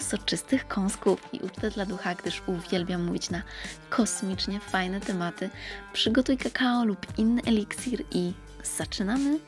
soczystych 0.00 0.68
kąsków 0.68 1.28
i 1.32 1.40
ucztę 1.40 1.70
dla 1.70 1.86
ducha, 1.86 2.14
gdyż 2.14 2.42
uwielbiam 2.46 3.04
mówić 3.04 3.30
na 3.30 3.42
kosmicznie 3.90 4.60
fajne 4.60 5.00
tematy. 5.00 5.50
Przygotuj 5.92 6.38
kakao 6.38 6.84
lub 6.84 7.18
inny 7.18 7.42
eliksir 7.42 8.04
i 8.10 8.32
zaczynamy! 8.76 9.38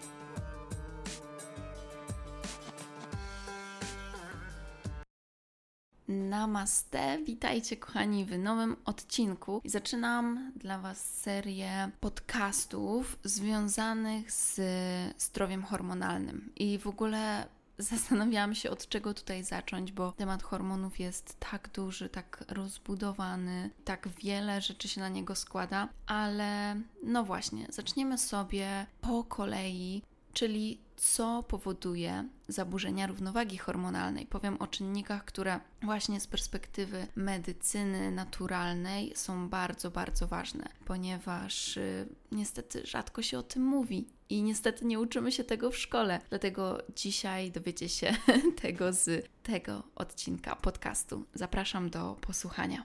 Namaste, 6.09 7.19
witajcie 7.25 7.77
kochani 7.77 8.25
w 8.25 8.39
nowym 8.39 8.77
odcinku. 8.85 9.61
Zaczynam 9.65 10.53
dla 10.57 10.79
Was 10.79 11.21
serię 11.21 11.91
podcastów 12.01 13.19
związanych 13.25 14.33
z 14.33 14.61
zdrowiem 15.23 15.63
hormonalnym 15.63 16.53
i 16.57 16.79
w 16.79 16.87
ogóle 16.87 17.47
zastanawiałam 17.83 18.55
się, 18.55 18.71
od 18.71 18.89
czego 18.89 19.15
tutaj 19.15 19.45
zacząć, 19.45 19.93
bo 19.93 20.13
temat 20.13 20.43
hormonów 20.43 21.01
jest 21.01 21.37
tak 21.51 21.71
duży, 21.75 22.09
tak 22.09 22.45
rozbudowany, 22.49 23.71
tak 23.85 24.09
wiele 24.09 24.61
rzeczy 24.61 24.89
się 24.89 25.01
na 25.01 25.09
niego 25.09 25.35
składa, 25.35 25.89
ale 26.07 26.81
no 27.03 27.25
właśnie, 27.25 27.67
zaczniemy 27.71 28.19
sobie 28.19 28.87
po 29.01 29.25
kolei, 29.25 30.03
czyli 30.33 30.81
co 30.97 31.43
powoduje 31.43 32.29
zaburzenia 32.49 33.07
równowagi 33.07 33.59
hormonalnej. 33.59 34.27
Powiem 34.27 34.57
o 34.59 34.67
czynnikach, 34.67 35.25
które 35.25 35.61
właśnie 35.83 36.21
z 36.21 36.27
perspektywy 36.27 37.07
medycyny 37.17 38.11
naturalnej 38.11 39.13
są 39.17 39.49
bardzo, 39.49 39.91
bardzo 39.91 40.27
ważne, 40.27 40.69
ponieważ 40.85 41.77
y, 41.77 42.09
niestety 42.33 42.87
rzadko 42.87 43.23
się 43.23 43.39
o 43.39 43.43
tym 43.43 43.63
mówi. 43.65 44.09
I 44.31 44.43
niestety 44.43 44.85
nie 44.85 45.01
uczymy 45.01 45.33
się 45.33 45.45
tego 45.45 45.71
w 45.71 45.79
szkole. 45.79 46.21
Dlatego 46.29 46.79
dzisiaj 46.97 47.51
dowiecie 47.51 47.89
się 47.89 48.17
tego 48.63 48.93
z 48.93 49.29
tego 49.43 49.83
odcinka 49.95 50.57
podcastu. 50.57 51.25
Zapraszam 51.35 51.91
do 51.91 52.17
posłuchania. 52.21 52.85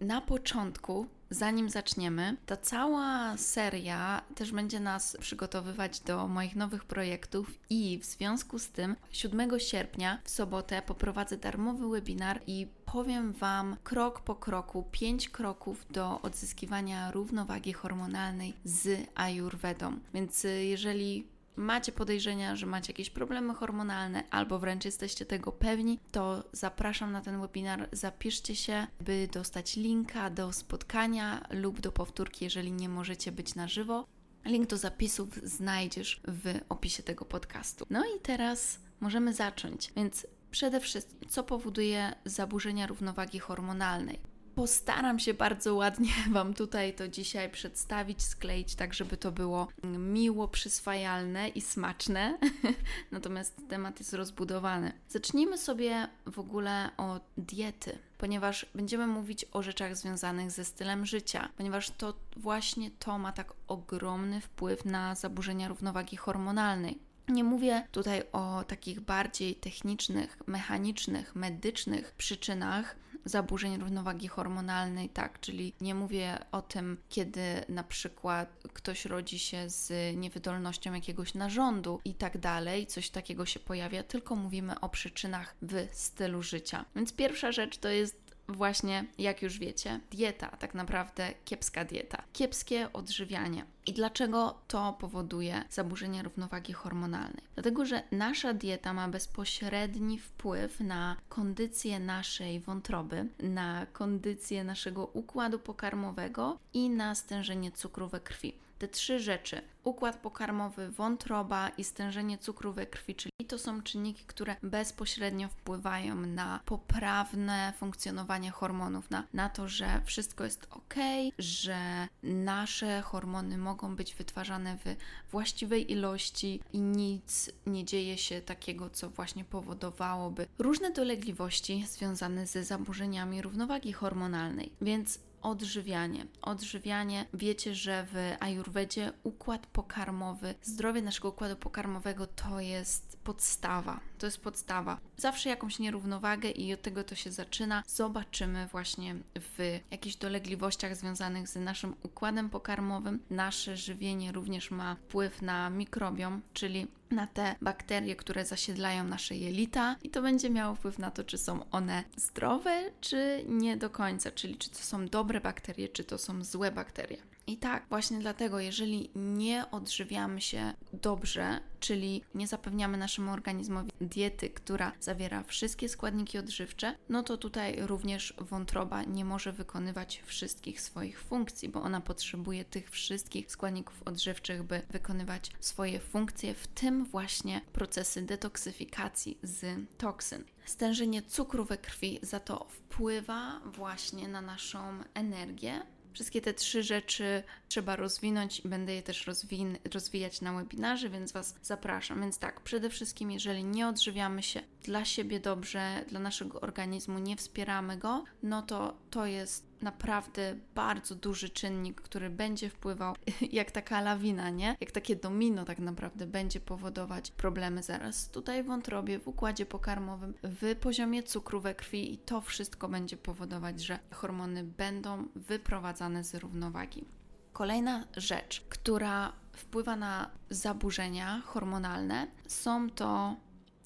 Na 0.00 0.20
początku 0.20 1.06
zanim 1.30 1.70
zaczniemy, 1.70 2.36
ta 2.46 2.56
cała 2.56 3.36
seria 3.36 4.22
też 4.34 4.52
będzie 4.52 4.80
nas 4.80 5.16
przygotowywać 5.20 6.00
do 6.00 6.28
moich 6.28 6.56
nowych 6.56 6.84
projektów 6.84 7.58
i 7.70 7.98
w 7.98 8.04
związku 8.04 8.58
z 8.58 8.68
tym 8.68 8.96
7 9.10 9.60
sierpnia 9.60 10.18
w 10.24 10.30
sobotę 10.30 10.82
poprowadzę 10.82 11.36
darmowy 11.36 11.88
webinar 11.88 12.40
i 12.46 12.66
powiem 12.94 13.32
Wam 13.32 13.76
krok 13.84 14.20
po 14.20 14.34
kroku, 14.34 14.84
5 14.90 15.28
kroków 15.28 15.86
do 15.90 16.22
odzyskiwania 16.22 17.10
równowagi 17.10 17.72
hormonalnej 17.72 18.54
z 18.64 19.08
Ayurvedą. 19.14 19.98
Więc 20.14 20.44
y, 20.44 20.64
jeżeli 20.64 21.26
macie 21.56 21.92
podejrzenia, 21.92 22.56
że 22.56 22.66
macie 22.66 22.92
jakieś 22.92 23.10
problemy 23.10 23.54
hormonalne, 23.54 24.22
albo 24.30 24.58
wręcz 24.58 24.84
jesteście 24.84 25.26
tego 25.26 25.52
pewni, 25.52 25.98
to 26.12 26.44
zapraszam 26.52 27.12
na 27.12 27.20
ten 27.20 27.40
webinar. 27.40 27.88
Zapiszcie 27.92 28.56
się, 28.56 28.86
by 29.00 29.28
dostać 29.32 29.76
linka 29.76 30.30
do 30.30 30.52
spotkania 30.52 31.46
lub 31.50 31.80
do 31.80 31.92
powtórki, 31.92 32.44
jeżeli 32.44 32.72
nie 32.72 32.88
możecie 32.88 33.32
być 33.32 33.54
na 33.54 33.68
żywo. 33.68 34.06
Link 34.44 34.66
do 34.66 34.76
zapisów 34.76 35.28
znajdziesz 35.42 36.20
w 36.28 36.60
opisie 36.68 37.02
tego 37.02 37.24
podcastu. 37.24 37.86
No 37.90 38.04
i 38.04 38.20
teraz 38.20 38.78
możemy 39.00 39.32
zacząć. 39.32 39.92
Więc 39.96 40.26
przede 40.54 40.80
wszystkim, 40.80 41.28
co 41.28 41.44
powoduje 41.44 42.12
zaburzenia 42.24 42.86
równowagi 42.86 43.38
hormonalnej? 43.38 44.18
Postaram 44.54 45.18
się 45.18 45.34
bardzo 45.34 45.74
ładnie 45.74 46.12
Wam 46.32 46.54
tutaj 46.54 46.94
to 46.94 47.08
dzisiaj 47.08 47.50
przedstawić, 47.50 48.22
skleić, 48.22 48.74
tak 48.74 48.94
żeby 48.94 49.16
to 49.16 49.32
było 49.32 49.68
miło, 49.84 50.48
przyswajalne 50.48 51.48
i 51.48 51.60
smaczne. 51.60 52.38
Natomiast 53.12 53.56
temat 53.68 53.98
jest 53.98 54.12
rozbudowany. 54.12 54.92
Zacznijmy 55.08 55.58
sobie 55.58 56.08
w 56.26 56.38
ogóle 56.38 56.90
od 56.96 57.22
diety, 57.36 57.98
ponieważ 58.18 58.66
będziemy 58.74 59.06
mówić 59.06 59.46
o 59.52 59.62
rzeczach 59.62 59.96
związanych 59.96 60.50
ze 60.50 60.64
stylem 60.64 61.06
życia, 61.06 61.48
ponieważ 61.56 61.90
to 61.90 62.14
właśnie 62.36 62.90
to 62.90 63.18
ma 63.18 63.32
tak 63.32 63.52
ogromny 63.68 64.40
wpływ 64.40 64.84
na 64.84 65.14
zaburzenia 65.14 65.68
równowagi 65.68 66.16
hormonalnej. 66.16 67.13
Nie 67.28 67.44
mówię 67.44 67.88
tutaj 67.92 68.22
o 68.32 68.64
takich 68.64 69.00
bardziej 69.00 69.54
technicznych, 69.54 70.38
mechanicznych, 70.46 71.34
medycznych 71.34 72.14
przyczynach, 72.14 72.96
zaburzeń 73.24 73.78
równowagi 73.78 74.28
hormonalnej, 74.28 75.08
tak, 75.08 75.40
czyli 75.40 75.74
nie 75.80 75.94
mówię 75.94 76.38
o 76.52 76.62
tym, 76.62 76.96
kiedy 77.08 77.40
na 77.68 77.84
przykład 77.84 78.48
ktoś 78.72 79.04
rodzi 79.04 79.38
się 79.38 79.70
z 79.70 80.16
niewydolnością 80.16 80.94
jakiegoś 80.94 81.34
narządu 81.34 82.00
i 82.04 82.14
tak 82.14 82.38
dalej, 82.38 82.86
coś 82.86 83.10
takiego 83.10 83.46
się 83.46 83.60
pojawia, 83.60 84.02
tylko 84.02 84.36
mówimy 84.36 84.80
o 84.80 84.88
przyczynach 84.88 85.56
w 85.62 85.88
stylu 85.92 86.42
życia. 86.42 86.84
Więc 86.96 87.12
pierwsza 87.12 87.52
rzecz 87.52 87.78
to 87.78 87.88
jest 87.88 88.23
właśnie, 88.48 89.04
jak 89.18 89.42
już 89.42 89.58
wiecie, 89.58 90.00
dieta, 90.10 90.48
tak 90.48 90.74
naprawdę 90.74 91.34
kiepska 91.44 91.84
dieta, 91.84 92.22
kiepskie 92.32 92.92
odżywianie. 92.92 93.64
I 93.86 93.92
dlaczego 93.92 94.58
to 94.68 94.92
powoduje 94.92 95.64
zaburzenia 95.70 96.22
równowagi 96.22 96.72
hormonalnej? 96.72 97.42
Dlatego, 97.54 97.86
że 97.86 98.02
nasza 98.12 98.54
dieta 98.54 98.92
ma 98.92 99.08
bezpośredni 99.08 100.18
wpływ 100.18 100.80
na 100.80 101.16
kondycję 101.28 102.00
naszej 102.00 102.60
wątroby, 102.60 103.28
na 103.38 103.86
kondycję 103.86 104.64
naszego 104.64 105.06
układu 105.06 105.58
pokarmowego 105.58 106.58
i 106.74 106.90
na 106.90 107.14
stężenie 107.14 107.72
cukru 107.72 108.08
we 108.08 108.20
krwi 108.20 108.63
te 108.78 108.88
trzy 108.88 109.20
rzeczy: 109.20 109.62
układ 109.84 110.16
pokarmowy, 110.16 110.90
wątroba 110.90 111.68
i 111.68 111.84
stężenie 111.84 112.38
cukru 112.38 112.72
we 112.72 112.86
krwi, 112.86 113.14
czyli 113.14 113.32
to 113.48 113.58
są 113.58 113.82
czynniki, 113.82 114.24
które 114.26 114.56
bezpośrednio 114.62 115.48
wpływają 115.48 116.14
na 116.14 116.60
poprawne 116.64 117.72
funkcjonowanie 117.76 118.50
hormonów, 118.50 119.10
na, 119.10 119.26
na 119.34 119.48
to, 119.48 119.68
że 119.68 120.00
wszystko 120.04 120.44
jest 120.44 120.66
ok, 120.70 120.94
że 121.38 122.08
nasze 122.22 123.02
hormony 123.02 123.58
mogą 123.58 123.96
być 123.96 124.14
wytwarzane 124.14 124.76
w 124.76 124.96
właściwej 125.30 125.92
ilości 125.92 126.60
i 126.72 126.80
nic 126.80 127.50
nie 127.66 127.84
dzieje 127.84 128.18
się 128.18 128.40
takiego, 128.40 128.90
co 128.90 129.10
właśnie 129.10 129.44
powodowałoby 129.44 130.46
różne 130.58 130.90
dolegliwości 130.90 131.86
związane 131.86 132.46
ze 132.46 132.64
zaburzeniami 132.64 133.42
równowagi 133.42 133.92
hormonalnej. 133.92 134.72
Więc 134.80 135.18
odżywianie. 135.44 136.26
Odżywianie, 136.42 137.26
wiecie, 137.34 137.74
że 137.74 138.06
w 138.12 138.36
Ajurwedzie 138.40 139.12
układ 139.22 139.66
pokarmowy, 139.66 140.54
zdrowie 140.62 141.02
naszego 141.02 141.28
układu 141.28 141.56
pokarmowego 141.56 142.26
to 142.26 142.60
jest 142.60 143.18
podstawa. 143.24 144.00
To 144.18 144.26
jest 144.26 144.40
podstawa. 144.40 145.00
Zawsze 145.16 145.48
jakąś 145.48 145.78
nierównowagę 145.78 146.50
i 146.50 146.74
od 146.74 146.82
tego 146.82 147.04
to 147.04 147.14
się 147.14 147.32
zaczyna. 147.32 147.82
Zobaczymy 147.86 148.66
właśnie 148.66 149.16
w 149.34 149.80
jakichś 149.90 150.16
dolegliwościach 150.16 150.96
związanych 150.96 151.48
z 151.48 151.56
naszym 151.56 151.94
układem 152.02 152.50
pokarmowym. 152.50 153.20
Nasze 153.30 153.76
żywienie 153.76 154.32
również 154.32 154.70
ma 154.70 154.94
wpływ 154.94 155.42
na 155.42 155.70
mikrobiom, 155.70 156.42
czyli 156.52 156.86
na 157.14 157.26
te 157.26 157.54
bakterie, 157.62 158.16
które 158.16 158.44
zasiedlają 158.44 159.04
nasze 159.04 159.36
jelita, 159.36 159.96
i 160.02 160.10
to 160.10 160.22
będzie 160.22 160.50
miało 160.50 160.74
wpływ 160.74 160.98
na 160.98 161.10
to, 161.10 161.24
czy 161.24 161.38
są 161.38 161.70
one 161.70 162.04
zdrowe, 162.16 162.90
czy 163.00 163.44
nie 163.48 163.76
do 163.76 163.90
końca, 163.90 164.30
czyli 164.30 164.56
czy 164.56 164.70
to 164.70 164.78
są 164.78 165.06
dobre 165.06 165.40
bakterie, 165.40 165.88
czy 165.88 166.04
to 166.04 166.18
są 166.18 166.44
złe 166.44 166.72
bakterie. 166.72 167.33
I 167.46 167.56
tak, 167.56 167.86
właśnie 167.88 168.18
dlatego, 168.18 168.60
jeżeli 168.60 169.10
nie 169.14 169.70
odżywiamy 169.70 170.40
się 170.40 170.72
dobrze, 170.92 171.60
czyli 171.80 172.22
nie 172.34 172.46
zapewniamy 172.46 172.98
naszemu 172.98 173.32
organizmowi 173.32 173.90
diety, 174.00 174.50
która 174.50 174.92
zawiera 175.00 175.42
wszystkie 175.42 175.88
składniki 175.88 176.38
odżywcze, 176.38 176.96
no 177.08 177.22
to 177.22 177.36
tutaj 177.36 177.76
również 177.86 178.34
wątroba 178.38 179.02
nie 179.02 179.24
może 179.24 179.52
wykonywać 179.52 180.22
wszystkich 180.26 180.80
swoich 180.80 181.20
funkcji, 181.20 181.68
bo 181.68 181.82
ona 181.82 182.00
potrzebuje 182.00 182.64
tych 182.64 182.90
wszystkich 182.90 183.50
składników 183.50 184.02
odżywczych, 184.02 184.62
by 184.62 184.82
wykonywać 184.90 185.50
swoje 185.60 186.00
funkcje, 186.00 186.54
w 186.54 186.66
tym 186.66 187.04
właśnie 187.04 187.60
procesy 187.72 188.22
detoksyfikacji 188.22 189.38
z 189.42 189.66
toksyn. 189.98 190.44
Stężenie 190.64 191.22
cukru 191.22 191.64
we 191.64 191.78
krwi 191.78 192.18
za 192.22 192.40
to 192.40 192.66
wpływa 192.70 193.60
właśnie 193.64 194.28
na 194.28 194.40
naszą 194.40 194.78
energię 195.14 195.82
Wszystkie 196.14 196.40
te 196.40 196.54
trzy 196.54 196.82
rzeczy 196.82 197.42
trzeba 197.68 197.96
rozwinąć 197.96 198.60
i 198.60 198.68
będę 198.68 198.94
je 198.94 199.02
też 199.02 199.26
rozwin- 199.26 199.76
rozwijać 199.94 200.40
na 200.40 200.52
webinarze, 200.52 201.10
więc 201.10 201.32
Was 201.32 201.54
zapraszam. 201.62 202.20
Więc 202.20 202.38
tak, 202.38 202.60
przede 202.60 202.90
wszystkim, 202.90 203.30
jeżeli 203.30 203.64
nie 203.64 203.88
odżywiamy 203.88 204.42
się 204.42 204.60
dla 204.82 205.04
siebie 205.04 205.40
dobrze, 205.40 206.04
dla 206.08 206.20
naszego 206.20 206.60
organizmu, 206.60 207.18
nie 207.18 207.36
wspieramy 207.36 207.96
go, 207.96 208.24
no 208.42 208.62
to 208.62 208.96
to 209.10 209.26
jest 209.26 209.66
naprawdę 209.84 210.56
bardzo 210.74 211.14
duży 211.14 211.48
czynnik, 211.48 212.00
który 212.00 212.30
będzie 212.30 212.70
wpływał 212.70 213.14
jak 213.52 213.70
taka 213.70 214.00
lawina, 214.00 214.50
nie? 214.50 214.76
Jak 214.80 214.90
takie 214.90 215.16
domino 215.16 215.64
tak 215.64 215.78
naprawdę 215.78 216.26
będzie 216.26 216.60
powodować 216.60 217.30
problemy 217.30 217.82
zaraz 217.82 218.30
tutaj 218.30 218.62
w 218.62 218.66
wątrobie, 218.66 219.18
w 219.18 219.28
układzie 219.28 219.66
pokarmowym, 219.66 220.34
w 220.42 220.76
poziomie 220.76 221.22
cukru 221.22 221.60
we 221.60 221.74
krwi 221.74 222.12
i 222.12 222.18
to 222.18 222.40
wszystko 222.40 222.88
będzie 222.88 223.16
powodować, 223.16 223.80
że 223.80 223.98
hormony 224.10 224.64
będą 224.64 225.28
wyprowadzane 225.34 226.24
z 226.24 226.34
równowagi. 226.34 227.04
Kolejna 227.52 228.04
rzecz, 228.16 228.60
która 228.68 229.32
wpływa 229.52 229.96
na 229.96 230.30
zaburzenia 230.50 231.42
hormonalne, 231.44 232.26
są 232.46 232.90
to 232.90 233.36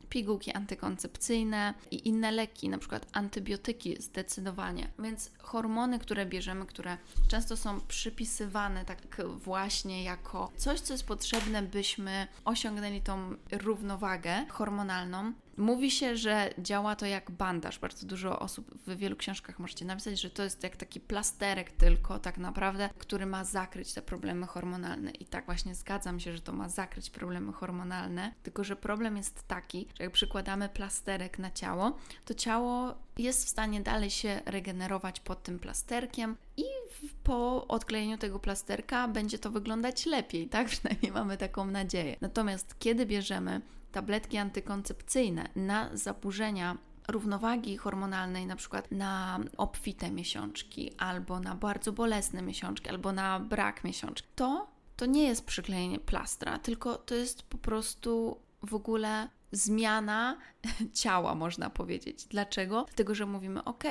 pigułki 0.08 0.52
antykoncepcyjne 0.52 1.75
i 1.90 2.08
inne 2.08 2.31
leki, 2.31 2.69
na 2.69 2.78
przykład 2.78 3.06
antybiotyki 3.12 4.02
zdecydowanie. 4.02 4.90
Więc 4.99 5.31
hormony, 5.38 5.99
które 5.99 6.26
bierzemy, 6.26 6.66
które 6.66 6.99
często 7.28 7.56
są 7.56 7.81
przypisywane 7.81 8.84
tak 8.84 8.99
właśnie 9.37 10.05
jako 10.05 10.52
coś, 10.56 10.81
co 10.81 10.94
jest 10.94 11.06
potrzebne, 11.06 11.62
byśmy 11.62 12.26
osiągnęli 12.44 13.00
tą 13.00 13.34
równowagę 13.52 14.46
hormonalną, 14.49 15.32
Mówi 15.58 15.90
się, 15.90 16.16
że 16.16 16.50
działa 16.58 16.96
to 16.96 17.06
jak 17.06 17.31
bandaż. 17.31 17.78
Bardzo 17.78 18.06
dużo 18.06 18.38
osób 18.38 18.75
w 18.87 18.96
wielu 18.96 19.16
książkach 19.16 19.58
możecie 19.58 19.84
napisać, 19.84 20.20
że 20.20 20.31
to 20.31 20.43
jest 20.43 20.62
jak 20.62 20.76
taki 20.76 21.00
plasterek 21.00 21.70
tylko 21.70 22.19
tak 22.19 22.38
naprawdę, 22.38 22.90
który 22.99 23.26
ma 23.26 23.44
zakryć 23.44 23.93
te 23.93 24.02
problemy 24.02 24.46
hormonalne. 24.46 25.10
I 25.10 25.25
tak 25.25 25.46
właśnie 25.46 25.75
zgadzam 25.75 26.20
się, 26.20 26.32
że 26.32 26.40
to 26.40 26.52
ma 26.52 26.69
zakryć 26.69 27.10
problemy 27.10 27.52
hormonalne, 27.52 28.34
tylko 28.43 28.64
że 28.64 28.76
problem 28.76 29.16
jest 29.16 29.49
taki, 29.49 29.88
że 29.99 30.05
jak 30.05 30.12
przykładamy 30.12 30.69
plasterek 30.69 31.38
na 31.38 31.50
ciało, 31.50 31.96
to 32.25 32.34
ciało 32.34 32.94
jest 33.19 33.44
w 33.44 33.49
stanie 33.49 33.81
dalej 33.81 34.10
się 34.10 34.40
regenerować 34.46 35.20
pod 35.20 35.43
tym 35.43 35.58
plasterkiem 35.58 36.37
i 36.56 36.64
po 37.22 37.66
odklejeniu 37.66 38.19
tego 38.19 38.38
plasterka 38.38 39.08
będzie 39.08 39.38
to 39.38 39.50
wyglądać 39.50 40.06
lepiej, 40.06 40.49
tak? 40.49 40.69
Przynajmniej 40.76 41.12
mamy 41.12 41.37
taką 41.37 41.66
nadzieję. 41.66 42.16
Natomiast 42.20 42.78
kiedy 42.78 43.06
bierzemy 43.06 43.60
tabletki 43.93 44.38
antykoncepcyjne 44.38 45.49
na 45.56 45.96
zaburzenia 45.96 46.79
równowagi 47.08 47.76
hormonalnej, 47.76 48.46
na 48.46 48.56
przykład 48.56 48.93
na 48.93 49.40
obfite 49.56 50.11
miesiączki, 50.11 50.93
albo 50.99 51.40
na 51.40 51.55
bardzo 51.55 51.93
bolesne 51.93 52.43
miesiączki, 52.43 52.88
albo 52.88 53.12
na 53.12 53.40
brak 53.40 53.85
miesiączki, 53.85 54.29
to 54.35 54.79
to 54.99 55.06
nie 55.06 55.23
jest 55.23 55.44
przyklejenie 55.44 55.99
plastra, 55.99 56.58
tylko 56.58 56.94
to 56.96 57.14
jest 57.14 57.43
po 57.43 57.58
prostu 57.58 58.40
w 58.62 58.75
ogóle 58.75 59.29
zmiana 59.52 60.38
ciała, 61.00 61.34
można 61.34 61.70
powiedzieć. 61.70 62.25
Dlaczego? 62.25 62.84
Dlatego, 62.84 63.14
że 63.14 63.26
mówimy, 63.26 63.64
ok, 63.64 63.84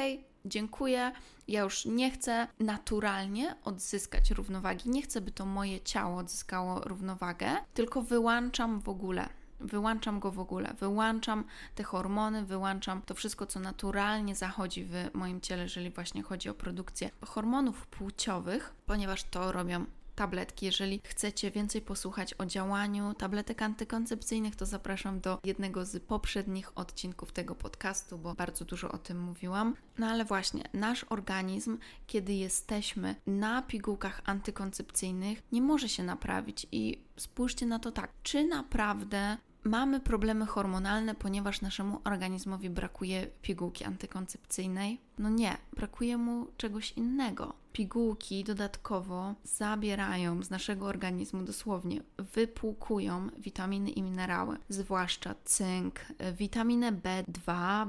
dziękuję, 0.46 1.12
ja 1.48 1.62
już 1.62 1.86
nie 1.86 2.12
chcę 2.12 2.48
naturalnie 2.60 3.56
odzyskać 3.64 4.32
równowagi, 4.32 4.90
nie 4.90 5.02
chcę, 5.02 5.22
by 5.22 5.32
to 5.32 5.46
moje 5.46 5.82
ciało 5.82 6.18
odzyskało 6.18 6.82
równowagę, 6.82 7.56
tylko 7.74 8.02
wyłączam 8.02 8.80
w 8.80 8.90
ogóle 8.90 9.30
Wyłączam 9.60 10.20
go 10.20 10.32
w 10.32 10.40
ogóle, 10.40 10.74
wyłączam 10.80 11.44
te 11.76 11.84
hormony, 11.84 12.46
wyłączam 12.46 13.02
to 13.02 13.16
wszystko, 13.16 13.46
co 13.46 13.60
naturalnie 13.60 14.36
zachodzi 14.36 14.84
w 14.84 14.94
moim 15.14 15.42
ciele, 15.42 15.64
jeżeli 15.64 15.90
właśnie 15.90 16.24
chodzi 16.24 16.50
o 16.50 16.54
produkcję 16.54 17.10
hormonów 17.26 17.88
płciowych, 17.88 18.74
ponieważ 18.86 19.24
to 19.24 19.52
robią 19.52 19.86
tabletki. 20.18 20.66
Jeżeli 20.66 21.02
chcecie 21.04 21.52
więcej 21.52 21.82
posłuchać 21.82 22.34
o 22.38 22.46
działaniu 22.46 23.14
tabletek 23.14 23.62
antykoncepcyjnych, 23.62 24.56
to 24.56 24.66
zapraszam 24.66 25.20
do 25.20 25.40
jednego 25.44 25.86
z 25.86 26.04
poprzednich 26.04 26.78
odcinków 26.78 27.32
tego 27.32 27.56
podcastu, 27.56 28.18
bo 28.18 28.34
bardzo 28.34 28.66
dużo 28.66 28.92
o 28.92 28.98
tym 28.98 29.20
mówiłam. 29.20 29.76
No 29.98 30.08
ale 30.08 30.26
właśnie, 30.26 30.64
nasz 30.74 31.06
organizm, 31.10 31.78
kiedy 32.08 32.34
jesteśmy 32.34 33.16
na 33.28 33.62
pigułkach 33.62 34.22
antykoncepcyjnych, 34.26 35.42
nie 35.52 35.62
może 35.62 35.90
się 35.90 36.04
naprawić 36.04 36.68
i 36.72 37.02
spójrzcie 37.18 37.66
na 37.66 37.80
to 37.80 37.92
tak, 37.92 38.12
czy 38.24 38.48
naprawdę 38.48 39.38
mamy 39.64 40.00
problemy 40.00 40.46
hormonalne, 40.46 41.16
ponieważ 41.16 41.62
naszemu 41.62 42.02
organizmowi 42.04 42.70
brakuje 42.70 43.28
pigułki 43.42 43.84
antykoncepcyjnej? 43.84 45.02
No 45.20 45.30
nie, 45.30 45.58
brakuje 45.74 46.18
mu 46.18 46.48
czegoś 46.58 46.92
innego. 46.92 47.54
Pigułki 47.74 48.44
dodatkowo 48.44 49.36
zabierają 49.44 50.44
z 50.44 50.50
naszego 50.50 50.86
organizmu 50.86 51.44
dosłownie, 51.44 52.02
wypłukują 52.18 53.30
witaminy 53.38 53.90
i 53.90 54.02
minerały, 54.02 54.58
zwłaszcza 54.70 55.36
cynk, 55.46 56.00
witaminę 56.34 56.92
B2, 56.92 57.46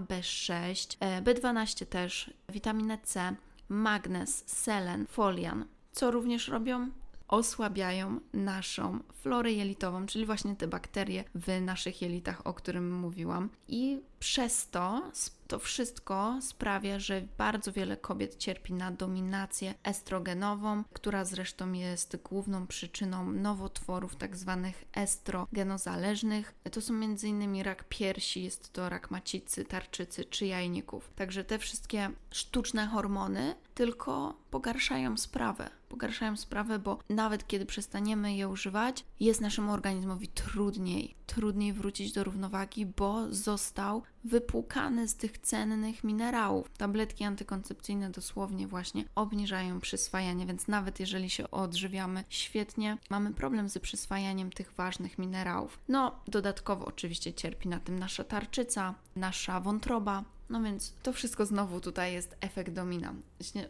B6, 0.06 0.96
B12 1.22 1.86
też, 1.86 2.34
witaminę 2.48 2.98
C, 3.02 3.36
magnez, 3.68 4.44
selen, 4.46 5.06
folian. 5.06 5.64
Co 5.92 6.10
również 6.10 6.48
robią? 6.48 6.90
Osłabiają 7.28 8.20
naszą 8.32 8.98
florę 9.12 9.52
jelitową, 9.52 10.06
czyli 10.06 10.26
właśnie 10.26 10.56
te 10.56 10.68
bakterie 10.68 11.24
w 11.34 11.60
naszych 11.60 12.02
jelitach, 12.02 12.46
o 12.46 12.54
którym 12.54 12.92
mówiłam. 12.98 13.48
I 13.68 14.00
przez 14.20 14.70
to 14.70 15.02
to 15.48 15.58
wszystko 15.58 16.38
sprawia, 16.42 16.98
że 16.98 17.22
bardzo 17.38 17.72
wiele 17.72 17.96
kobiet 17.96 18.36
cierpi 18.36 18.72
na 18.72 18.90
dominację 18.90 19.74
estrogenową, 19.84 20.84
która 20.92 21.24
zresztą 21.24 21.72
jest 21.72 22.16
główną 22.16 22.66
przyczyną 22.66 23.32
nowotworów 23.32 24.16
tak 24.16 24.36
zwanych 24.36 24.84
estrogenozależnych. 24.92 26.54
To 26.72 26.80
są 26.80 26.94
m.in. 26.94 27.62
rak 27.62 27.84
piersi, 27.88 28.42
jest 28.42 28.72
to 28.72 28.88
rak 28.88 29.10
macicy, 29.10 29.64
tarczycy 29.64 30.24
czy 30.24 30.46
jajników. 30.46 31.10
Także 31.16 31.44
te 31.44 31.58
wszystkie 31.58 32.10
sztuczne 32.30 32.86
hormony 32.86 33.54
tylko 33.74 34.34
pogarszają 34.50 35.16
sprawę. 35.16 35.70
Pogarszają 35.88 36.36
sprawę, 36.36 36.78
bo 36.78 36.98
nawet 37.08 37.46
kiedy 37.46 37.66
przestaniemy 37.66 38.34
je 38.34 38.48
używać, 38.48 39.04
jest 39.20 39.40
naszemu 39.40 39.72
organizmowi 39.72 40.28
trudniej, 40.28 41.14
trudniej 41.26 41.72
wrócić 41.72 42.12
do 42.12 42.24
równowagi, 42.24 42.86
bo 42.86 43.34
został 43.34 44.02
wypłukany 44.24 45.08
z 45.08 45.16
tych 45.16 45.38
cennych 45.38 46.04
minerałów. 46.04 46.70
Tabletki 46.76 47.24
antykoncepcyjne 47.24 48.10
dosłownie 48.10 48.66
właśnie 48.66 49.04
obniżają 49.14 49.80
przyswajanie, 49.80 50.46
więc 50.46 50.68
nawet 50.68 51.00
jeżeli 51.00 51.30
się 51.30 51.50
odżywiamy 51.50 52.24
świetnie, 52.28 52.98
mamy 53.10 53.34
problem 53.34 53.68
z 53.68 53.78
przyswajaniem 53.78 54.50
tych 54.50 54.72
ważnych 54.72 55.18
minerałów. 55.18 55.78
No, 55.88 56.20
dodatkowo 56.28 56.86
oczywiście 56.86 57.32
cierpi 57.32 57.68
na 57.68 57.80
tym 57.80 57.98
nasza 57.98 58.24
tarczyca, 58.24 58.94
nasza 59.16 59.60
wątroba, 59.60 60.24
no 60.50 60.62
więc 60.62 60.92
to 61.02 61.12
wszystko 61.12 61.46
znowu 61.46 61.80
tutaj 61.80 62.12
jest 62.12 62.36
efekt 62.40 62.72
domina. 62.72 63.14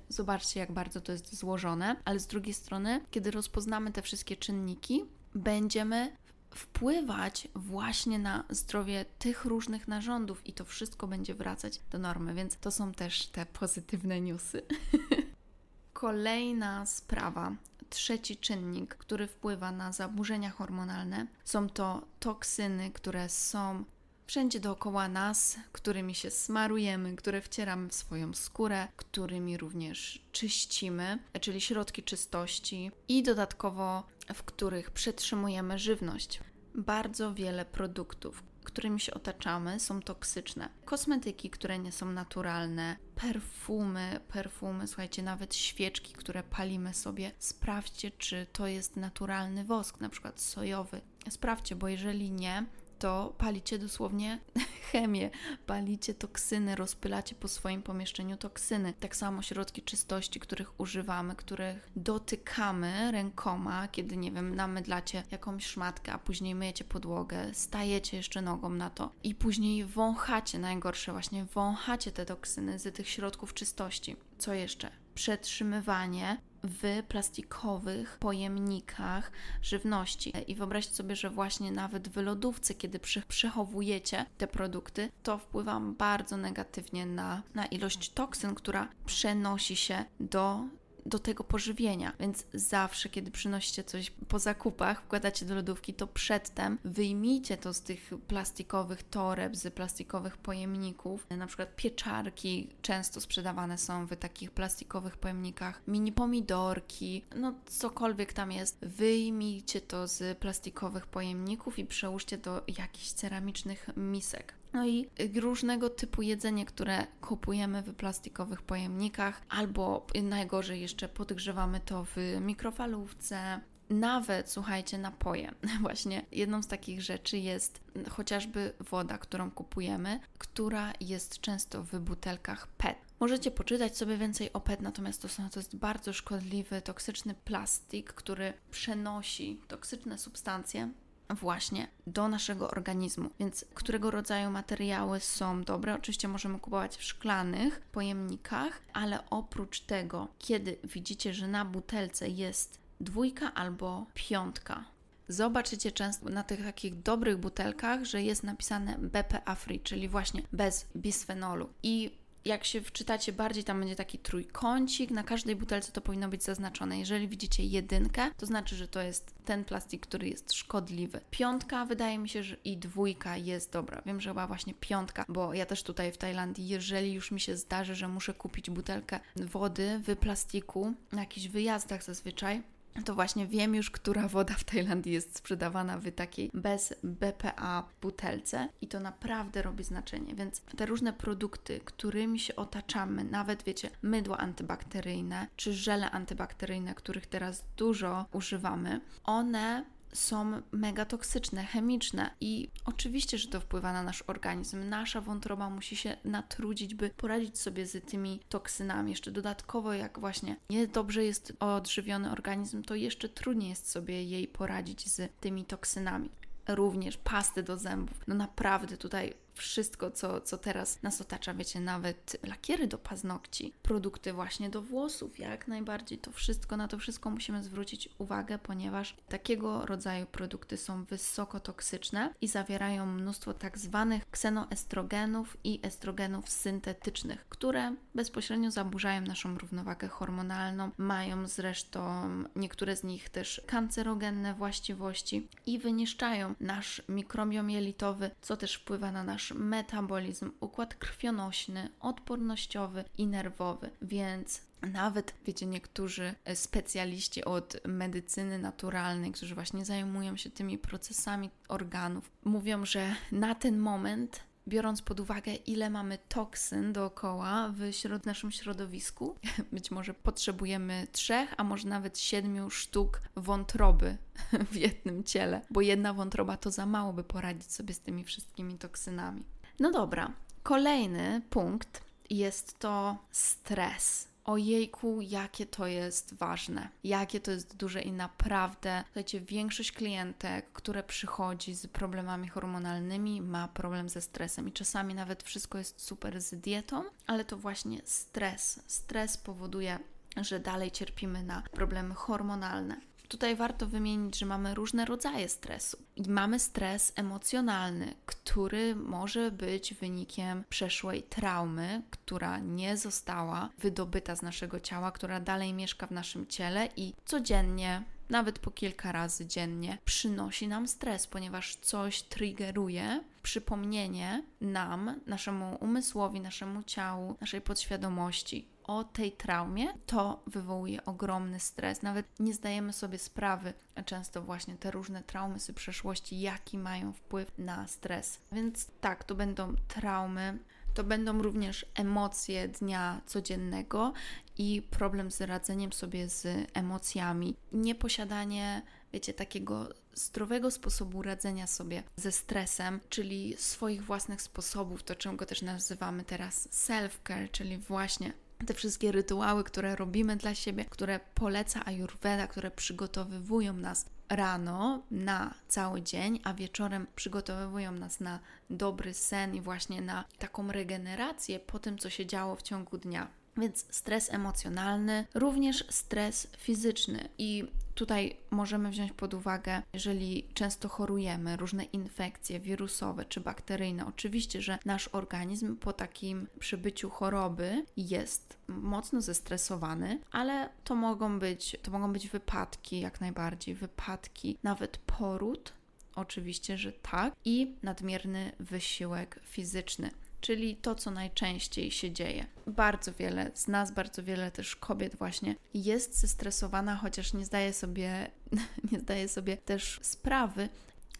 Zobaczcie, 0.09 0.61
jak 0.61 0.73
bardzo 0.73 1.01
to 1.01 1.13
jest 1.13 1.35
złożone, 1.35 1.97
ale 2.05 2.21
z 2.21 2.27
drugiej 2.27 2.55
strony, 2.55 3.01
kiedy 3.11 3.31
rozpoznamy 3.31 3.93
te 3.93 4.03
wszystkie 4.03 4.37
czynniki, 4.37 5.05
będziemy 5.35 6.17
wpływać 6.51 7.49
właśnie 7.55 8.19
na 8.19 8.45
zdrowie 8.51 9.05
tych 9.19 9.45
różnych 9.45 9.89
narządów 9.89 10.47
i 10.47 10.53
to 10.53 10.65
wszystko 10.65 11.07
będzie 11.07 11.35
wracać 11.35 11.81
do 11.91 11.99
normy, 11.99 12.35
więc 12.35 12.57
to 12.57 12.71
są 12.71 12.93
też 12.93 13.27
te 13.27 13.47
pozytywne 13.47 14.21
newsy. 14.21 14.63
Kolejna 15.93 16.87
sprawa, 16.87 17.57
trzeci 17.91 18.37
czynnik, 18.37 18.95
który 18.95 19.27
wpływa 19.27 19.73
na 19.73 19.93
zaburzenia 19.93 20.51
hormonalne, 20.51 21.27
są 21.45 21.69
to 21.69 22.07
toksyny, 22.21 22.91
które 22.91 23.29
są 23.29 23.85
wszędzie 24.29 24.61
dookoła 24.61 25.09
nas, 25.09 25.57
którymi 25.73 26.15
się 26.15 26.31
smarujemy, 26.31 27.17
które 27.17 27.41
wcieramy 27.41 27.89
w 27.89 27.95
swoją 27.95 28.35
skórę, 28.35 28.89
którymi 28.97 29.57
również 29.57 30.25
czyścimy, 30.33 31.19
czyli 31.41 31.61
środki 31.61 32.03
czystości 32.03 32.91
i 33.09 33.23
dodatkowo 33.23 34.07
w 34.35 34.43
których 34.43 34.91
przetrzymujemy 34.91 35.79
żywność. 35.79 36.41
Bardzo 36.75 37.35
wiele 37.35 37.65
produktów, 37.65 38.43
którymi 38.65 39.01
się 39.01 39.15
otaczamy, 39.15 39.81
są 39.81 40.03
toksyczne. 40.03 40.69
Kosmetyki, 40.85 41.51
które 41.51 41.79
nie 41.79 41.93
są 41.93 42.13
naturalne, 42.13 42.97
perfumy, 43.15 44.21
perfumy, 44.29 44.87
słuchajcie, 44.87 45.23
nawet 45.23 45.55
świeczki, 45.55 46.13
które 46.13 46.43
palimy 46.43 46.95
sobie. 46.95 47.33
Sprawdźcie, 47.39 48.11
czy 48.11 48.47
to 48.53 48.67
jest 48.67 48.97
naturalny 48.97 49.65
wosk, 49.65 50.01
na 50.01 50.09
przykład 50.09 50.41
sojowy. 50.41 51.01
Sprawdźcie, 51.31 51.77
bo 51.77 51.89
jeżeli 51.89 52.31
nie, 52.31 52.67
to 52.99 53.35
palicie 53.39 53.79
dosłownie 53.79 54.39
chemię, 54.93 55.31
palicie 55.67 56.15
toksyny, 56.15 56.77
rozpylacie 56.77 57.35
po 57.35 57.49
swoim 57.49 57.83
pomieszczeniu 57.83 58.37
toksyny. 58.37 58.93
Tak 59.01 59.17
samo 59.17 59.43
środki 59.43 59.83
czystości, 59.83 60.41
których 60.41 60.81
używamy, 60.81 61.37
których 61.37 61.89
dotykamy 61.97 63.13
rękoma, 63.13 63.89
kiedy, 63.89 64.17
nie 64.17 64.33
wiem, 64.33 64.55
namydlacie 64.55 65.23
jakąś 65.31 65.67
szmatkę, 65.67 66.13
a 66.13 66.19
później 66.19 66.55
myjecie 66.55 66.85
podłogę, 66.85 67.55
stajecie 67.55 68.17
jeszcze 68.17 68.43
nogą 68.43 68.71
na 68.71 68.91
to 68.91 69.13
i 69.23 69.35
później 69.35 69.85
wąchacie, 69.85 70.59
najgorsze 70.59 71.13
właśnie, 71.13 71.45
wąchacie 71.45 72.13
te 72.13 72.27
toksyny 72.27 72.79
z 72.79 72.95
tych 72.95 73.09
środków 73.09 73.55
czystości. 73.55 74.17
Co 74.39 74.55
jeszcze? 74.55 74.91
Przetrzymywanie 75.15 76.41
w 76.63 77.03
plastikowych 77.09 78.19
pojemnikach 78.21 79.33
żywności. 79.63 80.33
I 80.47 80.55
wyobraźcie 80.55 80.95
sobie, 80.95 81.17
że 81.17 81.31
właśnie 81.31 81.73
nawet 81.73 82.09
w 82.09 82.17
lodówce, 82.17 82.75
kiedy 82.75 83.01
przechowujecie 83.29 84.27
te 84.39 84.47
produkty, 84.47 85.11
to 85.23 85.39
wpływa 85.39 85.81
bardzo 85.81 86.37
negatywnie 86.37 87.07
na, 87.07 87.43
na 87.55 87.67
ilość 87.67 88.11
toksyn, 88.11 88.55
która 88.55 88.89
przenosi 89.07 89.77
się 89.77 90.05
do 90.21 90.65
do 91.09 91.19
tego 91.19 91.45
pożywienia. 91.45 92.13
Więc 92.21 92.45
zawsze, 92.55 93.09
kiedy 93.09 93.31
przynosicie 93.31 93.85
coś 93.85 94.11
po 94.11 94.39
zakupach, 94.39 95.03
wkładacie 95.03 95.47
do 95.47 95.55
lodówki, 95.55 95.95
to 95.95 96.07
przedtem 96.07 96.79
wyjmijcie 96.85 97.57
to 97.57 97.75
z 97.75 97.81
tych 97.81 98.11
plastikowych 98.29 99.03
toreb, 99.03 99.57
z 99.57 99.75
plastikowych 99.75 100.37
pojemników. 100.37 101.27
Na 101.31 101.47
przykład 101.47 101.77
pieczarki 101.77 102.69
często 102.83 103.21
sprzedawane 103.21 103.79
są 103.79 104.07
w 104.07 104.17
takich 104.17 104.51
plastikowych 104.51 105.17
pojemnikach, 105.17 105.83
mini 105.87 106.13
pomidorki, 106.13 107.25
no 107.37 107.55
cokolwiek 107.67 108.33
tam 108.33 108.53
jest. 108.53 108.79
Wyjmijcie 108.83 109.81
to 109.81 110.09
z 110.09 110.39
plastikowych 110.39 111.07
pojemników 111.07 111.79
i 111.79 111.85
przełóżcie 111.85 112.39
do 112.39 112.63
jakichś 112.69 113.13
ceramicznych 113.13 113.87
misek. 113.97 114.58
No 114.73 114.87
i 114.87 115.09
różnego 115.41 115.91
typu 115.91 116.23
jedzenie, 116.23 116.67
które 116.67 117.07
kupujemy 117.21 117.83
w 117.83 117.95
plastikowych 117.95 118.63
pojemnikach, 118.63 119.43
albo 119.49 120.07
najgorzej 120.23 120.81
jeszcze 120.81 121.09
podgrzewamy 121.09 121.81
to 121.81 122.05
w 122.05 122.17
mikrofalówce, 122.41 123.61
nawet, 123.91 124.51
słuchajcie, 124.51 124.99
napoje. 124.99 125.55
Właśnie 125.81 126.27
jedną 126.33 126.63
z 126.63 126.67
takich 126.67 127.03
rzeczy 127.03 127.39
jest 127.39 127.81
chociażby 128.11 128.73
woda, 128.81 129.19
którą 129.19 129.51
kupujemy, 129.51 130.21
która 130.39 130.93
jest 131.01 131.41
często 131.41 131.83
w 131.83 131.99
butelkach 131.99 132.67
PET. 132.67 132.97
Możecie 133.21 133.51
poczytać 133.51 133.97
sobie 133.97 134.17
więcej 134.17 134.53
o 134.53 134.61
PET, 134.61 134.81
natomiast 134.81 135.23
to, 135.23 135.29
są, 135.29 135.51
to 135.51 135.61
jest 135.61 135.77
bardzo 135.77 136.13
szkodliwy, 136.13 136.83
toksyczny 136.83 137.35
plastik, 137.35 138.13
który 138.13 138.53
przenosi 138.71 139.61
toksyczne 139.69 140.19
substancje 140.19 140.89
właśnie 141.31 141.89
do 142.07 142.29
naszego 142.29 142.71
organizmu. 142.71 143.31
Więc 143.41 143.65
którego 143.75 144.11
rodzaju 144.11 144.51
materiały 144.51 145.21
są 145.21 145.63
dobre? 145.65 145.95
Oczywiście 145.95 146.29
możemy 146.29 146.59
kupować 146.59 146.97
w 146.97 147.03
szklanych 147.03 147.81
pojemnikach, 147.81 148.81
ale 148.93 149.31
oprócz 149.31 149.81
tego, 149.81 150.29
kiedy 150.39 150.77
widzicie, 150.85 151.35
że 151.35 151.49
na 151.49 151.65
butelce 151.65 152.29
jest 152.29 152.79
dwójka 153.01 153.55
albo 153.55 154.07
piątka, 154.15 154.85
zobaczycie 155.29 155.93
często 155.93 156.29
na 156.29 156.43
tych 156.43 156.63
takich 156.63 157.03
dobrych 157.03 157.37
butelkach, 157.37 158.05
że 158.05 158.23
jest 158.23 158.43
napisane 158.43 158.99
BPA 158.99 159.55
free, 159.55 159.81
czyli 159.81 160.09
właśnie 160.09 160.43
bez 160.53 160.87
bisfenolu. 160.97 161.69
I 161.83 162.11
jak 162.49 162.65
się 162.65 162.81
wczytacie 162.81 163.33
bardziej, 163.33 163.65
tam 163.65 163.81
będzie 163.81 163.97
taki 163.97 164.19
trójkącik, 164.19 165.11
na 165.11 165.23
każdej 165.23 165.57
butelce 165.57 165.93
to 165.93 166.01
powinno 166.01 166.29
być 166.29 166.45
zaznaczone. 166.45 166.99
Jeżeli 166.99 167.29
widzicie 167.29 167.65
jedynkę, 167.65 168.31
to 168.37 168.47
znaczy, 168.47 168.77
że 168.77 168.89
to 168.89 169.03
jest 169.03 169.35
ten 169.45 169.65
plastik, 169.65 170.07
który 170.07 170.29
jest 170.29 170.53
szkodliwy. 170.53 171.21
Piątka 171.31 171.85
wydaje 171.85 172.19
mi 172.19 172.29
się, 172.29 172.43
że 172.43 172.57
i 172.65 172.77
dwójka 172.77 173.37
jest 173.37 173.73
dobra. 173.73 174.03
Wiem, 174.07 174.21
że 174.21 174.31
chyba 174.31 174.47
właśnie 174.47 174.75
piątka, 174.75 175.25
bo 175.29 175.55
ja 175.55 175.67
też 175.67 175.83
tutaj 175.83 176.13
w 176.13 176.19
Tajlandii, 176.19 176.69
jeżeli 176.69 177.13
już 177.13 177.31
mi 177.31 177.41
się 177.41 177.57
zdarzy, 177.57 177.95
że 177.95 178.09
muszę 178.09 178.35
kupić 178.35 178.71
butelkę 178.71 179.21
wody 179.37 180.01
w 180.07 180.17
plastiku 180.17 180.93
na 181.13 181.21
jakichś 181.21 181.47
wyjazdach 181.47 182.05
zazwyczaj, 182.05 182.63
to 183.05 183.15
właśnie 183.15 183.47
wiem 183.47 183.75
już, 183.75 183.91
która 183.91 184.29
woda 184.29 184.55
w 184.55 184.65
Tajlandii 184.65 185.13
jest 185.13 185.37
sprzedawana 185.37 185.99
w 185.99 186.13
takiej 186.13 186.51
bez 186.55 186.95
BPA 187.03 187.89
butelce 188.03 188.69
i 188.81 188.89
to 188.89 189.01
naprawdę 189.01 189.63
robi 189.63 189.85
znaczenie. 189.85 190.35
Więc 190.35 190.61
te 190.61 190.87
różne 190.87 191.13
produkty, 191.13 191.81
którymi 191.85 192.39
się 192.39 192.57
otaczamy, 192.57 193.25
nawet 193.25 193.63
wiecie, 193.63 193.91
mydło 194.03 194.39
antybakteryjne 194.39 195.47
czy 195.57 195.73
żele 195.73 196.11
antybakteryjne, 196.11 196.95
których 196.95 197.27
teraz 197.27 197.65
dużo 197.77 198.27
używamy, 198.33 199.01
one 199.25 199.85
są 200.13 200.63
mega 200.73 201.05
toksyczne, 201.05 201.65
chemiczne 201.65 202.31
i 202.41 202.71
oczywiście, 202.85 203.39
że 203.39 203.49
to 203.49 203.61
wpływa 203.61 203.93
na 203.93 204.03
nasz 204.03 204.25
organizm. 204.27 204.89
Nasza 204.89 205.21
wątroba 205.21 205.71
musi 205.71 205.97
się 205.97 206.17
natrudzić, 206.25 206.95
by 206.95 207.11
poradzić 207.11 207.59
sobie 207.59 207.87
z 207.87 208.05
tymi 208.05 208.41
toksynami. 208.49 209.11
Jeszcze 209.11 209.31
dodatkowo, 209.31 209.93
jak 209.93 210.21
właśnie 210.21 210.57
niedobrze 210.71 211.25
jest 211.25 211.53
odżywiony 211.61 212.31
organizm, 212.31 212.83
to 212.83 212.95
jeszcze 212.95 213.29
trudniej 213.29 213.71
jest 213.71 213.91
sobie 213.91 214.25
jej 214.25 214.49
poradzić 214.49 215.09
z 215.09 215.33
tymi 215.41 215.65
toksynami 215.65 216.31
również 216.69 217.17
pasty 217.17 217.63
do 217.63 217.79
zębów. 217.79 218.21
No 218.27 218.35
naprawdę 218.35 218.97
tutaj 218.97 219.35
wszystko, 219.59 220.11
co, 220.11 220.41
co 220.41 220.59
teraz 220.59 221.03
nas 221.03 221.21
otacza, 221.21 221.55
wiecie, 221.55 221.81
nawet 221.81 222.37
lakiery 222.47 222.87
do 222.87 222.99
paznokci, 222.99 223.73
produkty 223.83 224.33
właśnie 224.33 224.71
do 224.71 224.83
włosów, 224.83 225.39
jak 225.39 225.69
najbardziej 225.69 226.19
to 226.19 226.33
wszystko, 226.33 226.77
na 226.77 226.89
to 226.89 226.99
wszystko 226.99 227.31
musimy 227.31 227.63
zwrócić 227.63 228.09
uwagę, 228.19 228.59
ponieważ 228.59 229.17
takiego 229.29 229.87
rodzaju 229.87 230.27
produkty 230.27 230.77
są 230.77 231.05
wysoko 231.05 231.61
toksyczne 231.61 232.35
i 232.41 232.49
zawierają 232.49 233.07
mnóstwo 233.07 233.55
tak 233.55 233.79
zwanych 233.79 234.31
ksenoestrogenów 234.31 235.57
i 235.65 235.81
estrogenów 235.83 236.49
syntetycznych, 236.49 237.49
które 237.49 237.95
bezpośrednio 238.15 238.71
zaburzają 238.71 239.21
naszą 239.21 239.59
równowagę 239.59 240.09
hormonalną, 240.09 240.91
mają 240.99 241.47
zresztą 241.49 242.29
niektóre 242.57 242.97
z 242.97 243.05
nich 243.05 243.29
też 243.29 243.63
kancerogenne 243.67 244.55
właściwości 244.55 245.49
i 245.67 245.79
wyniszczają 245.79 246.55
nasz 246.61 247.03
mikrobiom 247.09 247.71
jelitowy, 247.71 248.31
co 248.41 248.57
też 248.57 248.75
wpływa 248.75 249.13
na 249.13 249.25
metabolizm, 249.55 250.51
układ 250.61 250.95
krwionośny, 250.95 251.91
odpornościowy 252.01 253.05
i 253.19 253.27
nerwowy. 253.27 253.91
Więc 254.03 254.63
nawet, 254.83 255.35
wiecie, 255.47 255.67
niektórzy 255.67 256.35
specjaliści 256.55 257.45
od 257.45 257.77
medycyny 257.87 258.59
naturalnej, 258.59 259.33
którzy 259.33 259.55
właśnie 259.55 259.85
zajmują 259.85 260.37
się 260.37 260.51
tymi 260.51 260.79
procesami 260.79 261.51
organów, 261.69 262.31
mówią, 262.45 262.85
że 262.85 263.15
na 263.33 263.55
ten 263.55 263.79
moment 263.79 264.48
biorąc 264.69 265.03
pod 265.03 265.21
uwagę, 265.21 265.55
ile 265.55 265.91
mamy 265.91 266.19
toksyn 266.29 266.93
dookoła 266.93 267.69
w 267.69 267.93
środ 267.93 268.27
naszym 268.27 268.51
środowisku, 268.51 269.35
być 269.73 269.91
może 269.91 270.15
potrzebujemy 270.15 271.07
trzech, 271.13 271.55
a 271.57 271.65
może 271.65 271.89
nawet 271.89 272.19
siedmiu 272.19 272.71
sztuk 272.71 273.21
wątroby 273.37 274.17
w 274.73 274.77
jednym 274.77 275.25
ciele, 275.25 275.61
bo 275.71 275.81
jedna 275.81 276.15
wątroba 276.15 276.57
to 276.57 276.71
za 276.71 276.87
mało, 276.87 277.13
by 277.13 277.25
poradzić 277.25 277.73
sobie 277.73 277.95
z 277.95 278.01
tymi 278.01 278.25
wszystkimi 278.25 278.79
toksynami. 278.79 279.43
No 279.81 279.93
dobra, 279.93 280.33
kolejny 280.63 281.43
punkt 281.51 282.01
jest 282.31 282.79
to 282.79 283.17
stres 283.31 284.28
ojejku, 284.49 285.21
jakie 285.21 285.67
to 285.67 285.87
jest 285.87 286.35
ważne, 286.35 286.89
jakie 287.05 287.41
to 287.41 287.51
jest 287.51 287.77
duże 287.77 288.03
i 288.03 288.13
naprawdę, 288.13 289.05
słuchajcie, 289.07 289.41
większość 289.41 289.93
klientek, 289.93 290.73
które 290.73 291.03
przychodzi 291.03 291.75
z 291.75 291.87
problemami 291.87 292.49
hormonalnymi, 292.49 293.41
ma 293.41 293.69
problem 293.69 294.09
ze 294.09 294.21
stresem 294.21 294.69
i 294.69 294.73
czasami 294.73 295.15
nawet 295.15 295.43
wszystko 295.43 295.79
jest 295.79 296.01
super 296.01 296.41
z 296.41 296.55
dietą, 296.61 297.05
ale 297.27 297.45
to 297.45 297.57
właśnie 297.57 298.01
stres. 298.05 298.81
Stres 298.87 299.37
powoduje, 299.37 299.99
że 300.37 300.61
dalej 300.61 300.91
cierpimy 300.91 301.43
na 301.43 301.63
problemy 301.73 302.15
hormonalne. 302.15 303.08
Tutaj 303.29 303.57
warto 303.57 303.87
wymienić, 303.87 304.39
że 304.39 304.47
mamy 304.47 304.75
różne 304.75 305.05
rodzaje 305.05 305.49
stresu. 305.49 305.99
I 306.17 306.31
mamy 306.31 306.59
stres 306.59 307.13
emocjonalny, 307.17 308.15
który 308.27 308.95
może 308.97 309.51
być 309.51 309.95
wynikiem 309.95 310.65
przeszłej 310.69 311.23
traumy, 311.23 312.03
która 312.11 312.59
nie 312.59 312.97
została 312.97 313.71
wydobyta 313.79 314.37
z 314.37 314.43
naszego 314.43 314.81
ciała, 314.81 315.13
która 315.13 315.41
dalej 315.41 315.75
mieszka 315.75 316.07
w 316.07 316.11
naszym 316.11 316.47
ciele 316.47 316.89
i 316.97 317.15
codziennie 317.25 318.03
nawet 318.31 318.59
po 318.59 318.71
kilka 318.71 319.13
razy 319.13 319.47
dziennie, 319.47 319.99
przynosi 320.05 320.69
nam 320.69 320.89
stres, 320.89 321.27
ponieważ 321.27 321.77
coś 321.77 322.23
triggeruje 322.23 323.21
przypomnienie 323.49 324.43
nam, 324.61 325.21
naszemu 325.27 325.79
umysłowi, 325.81 326.41
naszemu 326.41 326.83
ciału, 326.83 327.37
naszej 327.41 327.61
podświadomości 327.61 328.69
o 328.85 329.05
tej 329.05 329.33
traumie, 329.33 329.87
to 330.07 330.43
wywołuje 330.47 331.05
ogromny 331.05 331.61
stres. 331.61 332.03
Nawet 332.03 332.27
nie 332.41 332.55
zdajemy 332.55 332.93
sobie 332.93 333.19
sprawy, 333.19 333.73
często 334.05 334.43
właśnie 334.43 334.77
te 334.77 334.91
różne 334.91 335.23
traumy 335.23 335.61
z 335.61 335.73
przeszłości, 335.73 336.41
jaki 336.41 336.79
mają 336.79 337.13
wpływ 337.13 337.53
na 337.59 337.87
stres. 337.87 338.41
Więc 338.53 338.91
tak, 339.01 339.25
to 339.25 339.35
będą 339.35 339.75
traumy, 339.89 340.59
to 340.95 341.05
będą 341.05 341.43
również 341.43 341.87
emocje 341.95 342.69
dnia 342.69 343.21
codziennego 343.27 344.13
i 344.59 344.83
problem 344.91 345.31
z 345.31 345.41
radzeniem 345.41 345.93
sobie 345.93 346.29
z 346.29 346.69
emocjami. 346.75 347.57
Nieposiadanie, 347.73 348.83
wiecie, 349.13 349.35
takiego 349.35 349.89
zdrowego 350.15 350.71
sposobu 350.71 351.23
radzenia 351.23 351.67
sobie 351.67 352.03
ze 352.17 352.33
stresem, 352.33 353.01
czyli 353.09 353.55
swoich 353.59 354.05
własnych 354.05 354.43
sposobów, 354.43 355.03
to 355.03 355.15
czym 355.15 355.37
go 355.37 355.47
też 355.47 355.63
nazywamy 355.63 356.25
teraz 356.25 356.69
self-care, 356.69 357.51
czyli 357.51 357.79
właśnie 357.79 358.33
te 358.67 358.75
wszystkie 358.75 359.13
rytuały, 359.13 359.65
które 359.65 359.97
robimy 359.97 360.37
dla 360.37 360.55
siebie, 360.55 360.85
które 360.85 361.21
poleca 361.35 361.85
Ayurveda, 361.85 362.47
które 362.47 362.71
przygotowywują 362.71 363.73
nas 363.73 364.07
rano 364.29 365.03
na 365.11 365.55
cały 365.69 366.03
dzień, 366.03 366.41
a 366.45 366.55
wieczorem 366.55 367.07
przygotowują 367.17 367.93
nas 367.93 368.21
na 368.21 368.41
dobry 368.71 369.15
sen 369.15 369.55
i 369.55 369.61
właśnie 369.61 370.01
na 370.01 370.25
taką 370.39 370.73
regenerację 370.73 371.61
po 371.61 371.79
tym, 371.79 371.99
co 371.99 372.11
się 372.11 372.27
działo 372.27 372.57
w 372.57 372.63
ciągu 372.63 372.99
dnia. 372.99 373.29
Więc 373.57 373.87
stres 373.91 374.33
emocjonalny, 374.33 375.27
również 375.35 375.85
stres 375.89 376.49
fizyczny. 376.59 377.29
I 377.39 377.71
tutaj 377.99 378.37
możemy 378.51 378.91
wziąć 378.91 379.13
pod 379.13 379.35
uwagę, 379.35 379.83
jeżeli 379.93 380.49
często 380.55 380.89
chorujemy, 380.89 381.57
różne 381.57 381.85
infekcje 381.85 382.61
wirusowe 382.61 383.25
czy 383.25 383.41
bakteryjne. 383.41 384.07
Oczywiście, 384.07 384.63
że 384.63 384.79
nasz 384.85 385.09
organizm 385.09 385.77
po 385.77 385.93
takim 385.93 386.47
przybyciu 386.59 387.11
choroby 387.11 387.85
jest 387.97 388.57
mocno 388.69 389.21
zestresowany, 389.21 390.21
ale 390.33 390.69
to 390.85 390.95
mogą 390.95 391.39
być, 391.39 391.77
to 391.83 391.91
mogą 391.91 392.13
być 392.13 392.29
wypadki, 392.29 393.01
jak 393.01 393.21
najbardziej, 393.21 393.75
wypadki, 393.75 394.59
nawet 394.63 394.99
poród. 394.99 395.73
Oczywiście, 396.15 396.79
że 396.79 396.93
tak, 396.93 397.35
i 397.45 397.75
nadmierny 397.83 398.53
wysiłek 398.61 399.41
fizyczny 399.45 400.11
czyli 400.41 400.77
to, 400.77 400.95
co 400.95 401.11
najczęściej 401.11 401.91
się 401.91 402.11
dzieje. 402.11 402.47
Bardzo 402.67 403.13
wiele 403.13 403.51
z 403.55 403.69
nas, 403.69 403.93
bardzo 403.93 404.23
wiele 404.23 404.51
też 404.51 404.77
kobiet 404.77 405.17
właśnie 405.17 405.55
jest 405.75 406.21
zestresowana, 406.21 406.97
chociaż 406.97 407.33
nie 407.33 407.45
zdaje 407.45 407.73
sobie, 407.73 408.31
nie 408.93 409.01
zdaje 409.01 409.29
sobie 409.29 409.57
też 409.57 410.01
sprawy, 410.03 410.69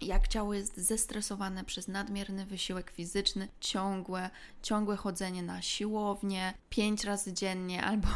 jak 0.01 0.29
ciało 0.29 0.55
jest 0.55 0.77
zestresowane 0.77 1.65
przez 1.65 1.89
nadmierny 1.89 2.47
wysiłek 2.47 2.91
fizyczny, 2.91 3.49
ciągłe, 3.61 4.31
ciągłe 4.63 4.97
chodzenie 4.97 5.43
na 5.43 5.63
siłownię, 5.63 6.55
pięć 6.71 7.05
razy 7.05 7.33
dziennie 7.33 7.85
albo, 7.89 8.09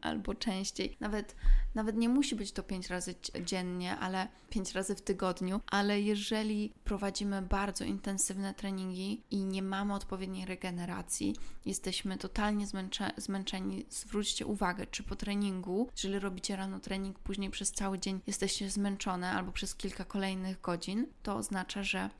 albo 0.00 0.34
częściej. 0.34 0.96
Nawet, 1.00 1.36
nawet 1.74 1.96
nie 1.96 2.08
musi 2.08 2.36
być 2.36 2.52
to 2.52 2.62
pięć 2.62 2.88
razy 2.88 3.14
dziennie, 3.44 3.96
ale 3.96 4.28
pięć 4.50 4.72
razy 4.72 4.94
w 4.94 5.02
tygodniu, 5.02 5.60
ale 5.66 6.00
jeżeli 6.00 6.72
prowadzimy 6.84 7.42
bardzo 7.42 7.84
intensywne 7.84 8.54
treningi 8.54 9.22
i 9.30 9.44
nie 9.44 9.62
mamy 9.62 9.94
odpowiedniej 9.94 10.46
regeneracji, 10.46 11.36
jesteśmy 11.66 12.18
totalnie 12.18 12.66
zmęcze, 12.66 13.10
zmęczeni, 13.16 13.86
zwróćcie 13.90 14.46
uwagę, 14.46 14.86
czy 14.86 15.02
po 15.02 15.16
treningu, 15.16 15.88
jeżeli 15.96 16.18
robicie 16.18 16.56
rano 16.56 16.80
trening, 16.80 17.18
później 17.18 17.50
przez 17.50 17.72
cały 17.72 17.98
dzień 17.98 18.20
jesteście 18.26 18.70
zmęczone 18.70 19.30
albo 19.30 19.52
przez 19.52 19.74
kilka 19.74 20.04
kolejnych 20.04 20.60
godzin, 20.60 21.06
to 21.28 21.36
oznacza, 21.36 21.82
że 21.82 22.10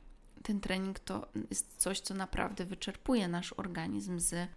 ten 0.43 0.59
trening 0.59 0.99
to 0.99 1.27
jest 1.49 1.77
coś, 1.77 1.99
co 1.99 2.13
naprawdę 2.13 2.65
wyczerpuje 2.65 3.27
nasz 3.27 3.53
organizm 3.53 4.19
z 4.19 4.33
e, 4.33 4.47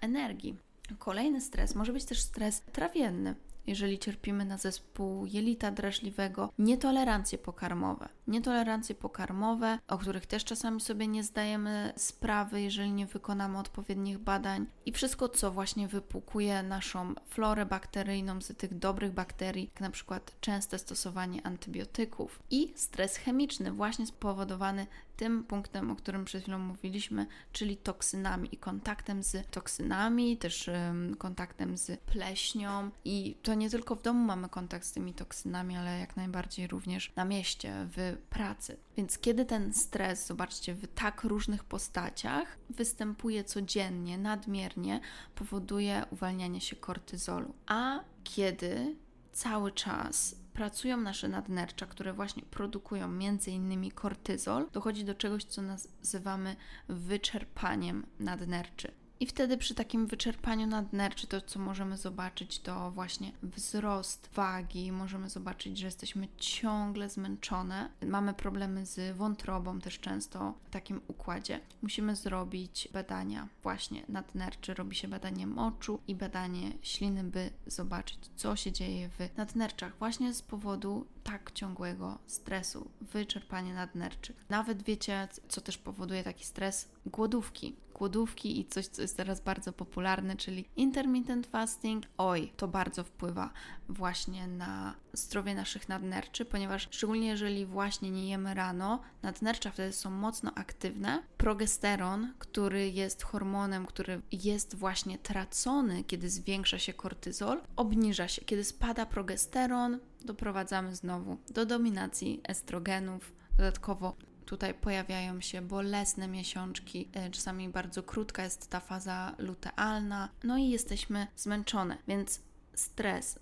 energii. 0.00 0.56
Kolejny 0.98 1.40
stres 1.40 1.74
może 1.74 1.92
być 1.92 2.04
też 2.04 2.20
stres 2.20 2.62
trawienny 2.72 3.34
jeżeli 3.68 3.98
cierpimy 3.98 4.44
na 4.44 4.58
zespół 4.58 5.26
jelita 5.26 5.70
drażliwego, 5.70 6.52
nietolerancje 6.58 7.38
pokarmowe. 7.38 8.08
Nietolerancje 8.26 8.94
pokarmowe, 8.94 9.78
o 9.88 9.98
których 9.98 10.26
też 10.26 10.44
czasami 10.44 10.80
sobie 10.80 11.06
nie 11.06 11.24
zdajemy 11.24 11.92
sprawy, 11.96 12.60
jeżeli 12.60 12.92
nie 12.92 13.06
wykonamy 13.06 13.58
odpowiednich 13.58 14.18
badań, 14.18 14.66
i 14.86 14.92
wszystko, 14.92 15.28
co 15.28 15.50
właśnie 15.50 15.88
wypłukuje 15.88 16.62
naszą 16.62 17.14
florę 17.26 17.66
bakteryjną 17.66 18.40
z 18.40 18.56
tych 18.56 18.78
dobrych 18.78 19.12
bakterii, 19.12 19.70
jak 19.74 19.80
na 19.80 19.90
przykład 19.90 20.40
częste 20.40 20.78
stosowanie 20.78 21.46
antybiotyków 21.46 22.42
i 22.50 22.72
stres 22.76 23.16
chemiczny, 23.16 23.72
właśnie 23.72 24.06
spowodowany 24.06 24.86
tym 25.18 25.44
punktem, 25.44 25.90
o 25.90 25.96
którym 25.96 26.24
przed 26.24 26.42
chwilą 26.42 26.58
mówiliśmy, 26.58 27.26
czyli 27.52 27.76
toksynami 27.76 28.48
i 28.52 28.56
kontaktem 28.56 29.22
z 29.22 29.50
toksynami, 29.50 30.36
też 30.36 30.70
kontaktem 31.18 31.76
z 31.76 32.00
pleśnią. 32.00 32.90
I 33.04 33.36
to 33.42 33.54
nie 33.54 33.70
tylko 33.70 33.96
w 33.96 34.02
domu 34.02 34.24
mamy 34.24 34.48
kontakt 34.48 34.86
z 34.86 34.92
tymi 34.92 35.14
toksynami, 35.14 35.76
ale 35.76 35.98
jak 35.98 36.16
najbardziej 36.16 36.66
również 36.66 37.12
na 37.16 37.24
mieście, 37.24 37.72
w 37.96 38.16
pracy. 38.30 38.76
Więc 38.96 39.18
kiedy 39.18 39.44
ten 39.44 39.74
stres, 39.74 40.26
zobaczcie, 40.26 40.74
w 40.74 40.86
tak 40.94 41.24
różnych 41.24 41.64
postaciach 41.64 42.58
występuje 42.70 43.44
codziennie, 43.44 44.18
nadmiernie, 44.18 45.00
powoduje 45.34 46.04
uwalnianie 46.10 46.60
się 46.60 46.76
kortyzolu. 46.76 47.54
A 47.66 48.00
kiedy 48.24 48.96
cały 49.32 49.72
czas 49.72 50.36
pracują 50.58 50.96
nasze 50.96 51.28
nadnercza, 51.28 51.86
które 51.86 52.12
właśnie 52.12 52.42
produkują 52.42 53.08
między 53.08 53.50
innymi 53.50 53.92
kortyzol, 53.92 54.66
dochodzi 54.72 55.04
do 55.04 55.14
czegoś, 55.14 55.44
co 55.44 55.62
nazywamy 55.62 56.56
wyczerpaniem 56.88 58.06
nadnerczy. 58.20 58.92
I 59.20 59.26
wtedy 59.26 59.56
przy 59.56 59.74
takim 59.74 60.06
wyczerpaniu 60.06 60.66
nadnerczy 60.66 61.26
to, 61.26 61.40
co 61.40 61.58
możemy 61.58 61.96
zobaczyć, 61.96 62.60
to 62.60 62.90
właśnie 62.90 63.32
wzrost 63.42 64.30
wagi. 64.34 64.92
Możemy 64.92 65.30
zobaczyć, 65.30 65.78
że 65.78 65.86
jesteśmy 65.86 66.28
ciągle 66.36 67.08
zmęczone. 67.08 67.90
Mamy 68.06 68.34
problemy 68.34 68.86
z 68.86 69.16
wątrobą 69.16 69.80
też 69.80 70.00
często 70.00 70.54
w 70.64 70.70
takim 70.70 71.00
układzie. 71.08 71.60
Musimy 71.82 72.16
zrobić 72.16 72.88
badania 72.92 73.48
właśnie 73.62 74.02
nadnerczy. 74.08 74.74
Robi 74.74 74.96
się 74.96 75.08
badanie 75.08 75.46
moczu 75.46 76.00
i 76.08 76.14
badanie 76.14 76.72
śliny, 76.82 77.24
by 77.24 77.50
zobaczyć, 77.66 78.18
co 78.36 78.56
się 78.56 78.72
dzieje 78.72 79.08
w 79.08 79.36
nadnerczach 79.36 79.98
właśnie 79.98 80.34
z 80.34 80.42
powodu 80.42 81.06
tak 81.24 81.52
ciągłego 81.52 82.18
stresu, 82.26 82.90
wyczerpanie 83.00 83.74
nadnerczy. 83.74 84.34
Nawet 84.48 84.82
wiecie, 84.82 85.28
co 85.48 85.60
też 85.60 85.78
powoduje 85.78 86.24
taki 86.24 86.44
stres? 86.44 86.88
Głodówki 87.06 87.76
głodówki 87.98 88.60
i 88.60 88.66
coś, 88.66 88.86
co 88.86 89.02
jest 89.02 89.16
teraz 89.16 89.40
bardzo 89.40 89.72
popularne, 89.72 90.36
czyli 90.36 90.68
intermittent 90.76 91.46
fasting. 91.46 92.04
Oj, 92.18 92.52
to 92.56 92.68
bardzo 92.68 93.04
wpływa 93.04 93.50
właśnie 93.88 94.46
na 94.46 94.94
zdrowie 95.12 95.54
naszych 95.54 95.88
nadnerczy, 95.88 96.44
ponieważ 96.44 96.88
szczególnie 96.90 97.28
jeżeli 97.28 97.66
właśnie 97.66 98.10
nie 98.10 98.28
jemy 98.28 98.54
rano, 98.54 99.00
nadnercza 99.22 99.70
wtedy 99.70 99.92
są 99.92 100.10
mocno 100.10 100.52
aktywne. 100.54 101.22
Progesteron, 101.36 102.32
który 102.38 102.90
jest 102.90 103.22
hormonem, 103.22 103.86
który 103.86 104.22
jest 104.32 104.74
właśnie 104.76 105.18
tracony, 105.18 106.04
kiedy 106.04 106.30
zwiększa 106.30 106.78
się 106.78 106.92
kortyzol, 106.92 107.60
obniża 107.76 108.28
się. 108.28 108.44
Kiedy 108.44 108.64
spada 108.64 109.06
progesteron, 109.06 109.98
doprowadzamy 110.24 110.96
znowu 110.96 111.36
do 111.50 111.66
dominacji 111.66 112.40
estrogenów. 112.44 113.32
Dodatkowo 113.56 114.16
Tutaj 114.48 114.74
pojawiają 114.74 115.40
się 115.40 115.62
bolesne 115.62 116.28
miesiączki, 116.28 117.08
e, 117.12 117.30
czasami 117.30 117.68
bardzo 117.68 118.02
krótka 118.02 118.44
jest 118.44 118.70
ta 118.70 118.80
faza 118.80 119.34
lutealna, 119.38 120.28
no 120.44 120.58
i 120.58 120.68
jesteśmy 120.68 121.26
zmęczone, 121.36 121.98
więc 122.08 122.40
stres. 122.74 123.38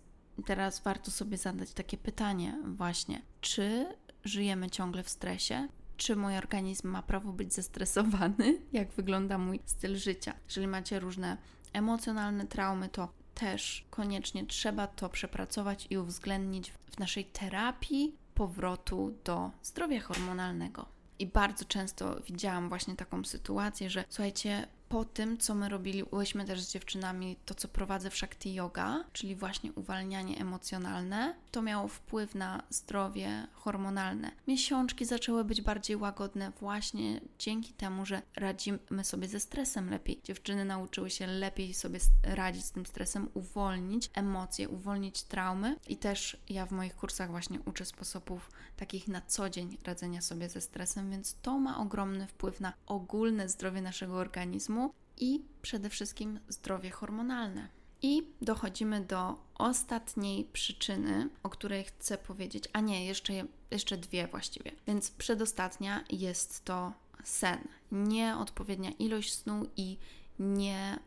Teraz 0.47 0.81
warto 0.81 1.11
sobie 1.11 1.37
zadać 1.37 1.73
takie 1.73 1.97
pytanie, 1.97 2.59
właśnie, 2.65 3.23
czy 3.41 3.87
żyjemy 4.25 4.71
ciągle 4.71 5.03
w 5.03 5.09
stresie? 5.09 5.69
Czy 5.97 6.17
mój 6.17 6.37
organizm 6.37 6.89
ma 6.89 7.03
prawo 7.03 7.33
być 7.33 7.55
zestresowany? 7.55 8.59
Jak 8.73 8.93
wygląda 8.93 9.39
mój 9.39 9.61
styl 9.65 9.97
życia? 9.97 10.35
Jeżeli 10.47 10.67
macie 10.67 11.01
różne 11.01 11.37
emocjonalne 11.73 12.47
traumy, 12.47 12.89
to 12.89 13.09
też 13.35 13.87
koniecznie 13.91 14.47
trzeba 14.47 14.87
to 14.87 15.09
przepracować 15.09 15.87
i 15.91 15.99
uwzględnić 15.99 16.71
w 16.71 16.99
naszej 16.99 17.25
terapii 17.25 18.17
powrotu 18.35 19.19
do 19.25 19.51
zdrowia 19.63 20.01
hormonalnego. 20.01 20.96
I 21.19 21.27
bardzo 21.27 21.65
często 21.65 22.21
widziałam 22.21 22.69
właśnie 22.69 22.97
taką 22.97 23.25
sytuację, 23.25 23.91
że 23.91 24.05
słuchajcie, 24.09 24.67
po 24.89 25.05
tym, 25.05 25.39
co 25.39 25.55
my 25.55 25.69
robiliśmy 25.69 26.45
też 26.45 26.61
z 26.61 26.73
dziewczynami, 26.73 27.37
to 27.45 27.55
co 27.55 27.69
prowadzę 27.69 28.11
w 28.11 28.17
Shakti 28.17 28.55
Yoga, 28.55 29.05
czyli 29.13 29.37
właśnie 29.37 29.73
uwalnianie 29.73 30.39
emocjonalne, 30.39 31.35
to 31.51 31.63
miało 31.63 31.89
wpływ 31.89 32.35
na 32.35 32.63
zdrowie 32.71 33.47
hormonalne. 33.53 34.31
Miesiączki 34.49 35.05
zaczęły 35.05 35.45
być 35.45 35.63
bardziej 35.63 35.97
łagodne 35.97 36.53
właśnie 36.61 37.21
dzięki 37.39 37.73
temu, 37.73 38.07
że 38.07 38.23
radzimy 38.37 38.79
sobie 39.03 39.29
ze 39.29 39.41
stresem 39.41 39.91
lepiej. 39.91 40.21
Dziewczyny 40.25 40.65
nauczyły 40.65 41.11
się 41.11 41.27
lepiej 41.27 41.75
sobie 41.75 41.99
radzić 42.23 42.65
z 42.65 42.71
tym 42.71 42.87
stresem, 42.87 43.29
uwolnić 43.35 44.11
emocje, 44.15 44.69
uwolnić 44.69 45.23
traumy 45.23 45.77
i 45.89 45.97
też 45.97 46.37
ja 46.49 46.67
w 46.67 46.73
moich 46.73 46.97
kursach 46.97 47.31
właśnie 47.31 47.61
uczę 47.61 47.85
sposobów 47.85 48.51
takich 48.77 49.09
na 49.09 49.21
co 49.21 49.51
dzień 49.51 49.79
radzenia 49.85 50.21
sobie 50.21 50.49
ze 50.49 50.61
stresem, 50.61 51.11
więc 51.11 51.37
to 51.43 51.59
ma 51.59 51.79
ogromny 51.79 52.27
wpływ 52.27 52.61
na 52.61 52.73
ogólne 52.87 53.49
zdrowie 53.49 53.83
naszego 53.83 54.15
organizmu 54.15 54.76
i 55.17 55.45
przede 55.63 55.91
wszystkim 55.91 56.41
zdrowie 56.49 56.91
hormonalne. 56.91 57.69
I 58.03 58.23
dochodzimy 58.43 59.01
do 59.01 59.35
ostatniej 59.55 60.45
przyczyny, 60.45 61.29
o 61.43 61.51
której 61.51 61.85
chcę 61.85 62.19
powiedzieć, 62.19 62.65
a 62.73 62.81
nie, 62.81 63.07
jeszcze, 63.07 63.33
jeszcze 63.71 63.97
dwie 63.97 64.27
właściwie. 64.27 64.73
Więc 64.87 65.11
przedostatnia 65.11 66.05
jest 66.11 66.65
to 66.65 66.93
sen. 67.25 67.59
Nieodpowiednia 67.93 68.91
ilość 68.91 69.33
snu 69.33 69.67
i 69.77 69.99
nie 70.39 70.99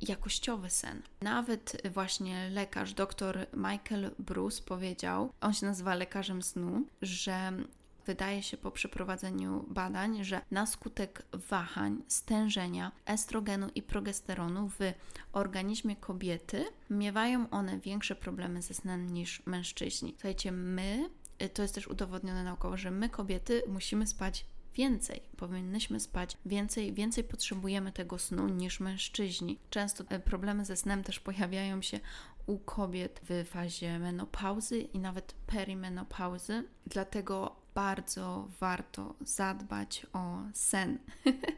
jakościowy 0.00 0.70
sen. 0.70 1.02
Nawet 1.20 1.82
właśnie 1.92 2.50
lekarz, 2.50 2.94
dr 2.94 3.46
Michael 3.52 4.10
Bruce 4.18 4.62
powiedział, 4.62 5.32
on 5.40 5.54
się 5.54 5.66
nazywa 5.66 5.94
lekarzem 5.94 6.42
snu, 6.42 6.86
że 7.02 7.52
wydaje 8.06 8.42
się 8.42 8.56
po 8.56 8.70
przeprowadzeniu 8.70 9.64
badań, 9.68 10.24
że 10.24 10.40
na 10.50 10.66
skutek 10.66 11.22
wahań, 11.32 12.02
stężenia 12.08 12.92
estrogenu 13.06 13.68
i 13.74 13.82
progesteronu 13.82 14.68
w 14.68 14.78
organizmie 15.32 15.96
kobiety 15.96 16.64
miewają 16.90 17.50
one 17.50 17.78
większe 17.78 18.16
problemy 18.16 18.62
ze 18.62 18.74
snem 18.74 19.12
niż 19.12 19.46
mężczyźni. 19.46 20.10
Słuchajcie, 20.12 20.52
my, 20.52 21.10
to 21.54 21.62
jest 21.62 21.74
też 21.74 21.88
udowodnione 21.88 22.44
naukowo, 22.44 22.76
że 22.76 22.90
my 22.90 23.08
kobiety 23.08 23.62
musimy 23.68 24.06
spać 24.06 24.46
więcej. 24.74 25.22
Powinnyśmy 25.36 26.00
spać 26.00 26.36
więcej, 26.46 26.92
więcej 26.92 27.24
potrzebujemy 27.24 27.92
tego 27.92 28.18
snu 28.18 28.48
niż 28.48 28.80
mężczyźni. 28.80 29.58
Często 29.70 30.04
problemy 30.24 30.64
ze 30.64 30.76
snem 30.76 31.02
też 31.02 31.20
pojawiają 31.20 31.82
się 31.82 32.00
u 32.46 32.58
kobiet 32.58 33.20
w 33.28 33.48
fazie 33.48 33.98
menopauzy 33.98 34.80
i 34.80 34.98
nawet 34.98 35.32
perimenopauzy. 35.46 36.64
Dlatego 36.86 37.55
bardzo 37.76 38.48
warto 38.60 39.14
zadbać 39.20 40.06
o 40.12 40.38
sen. 40.52 40.98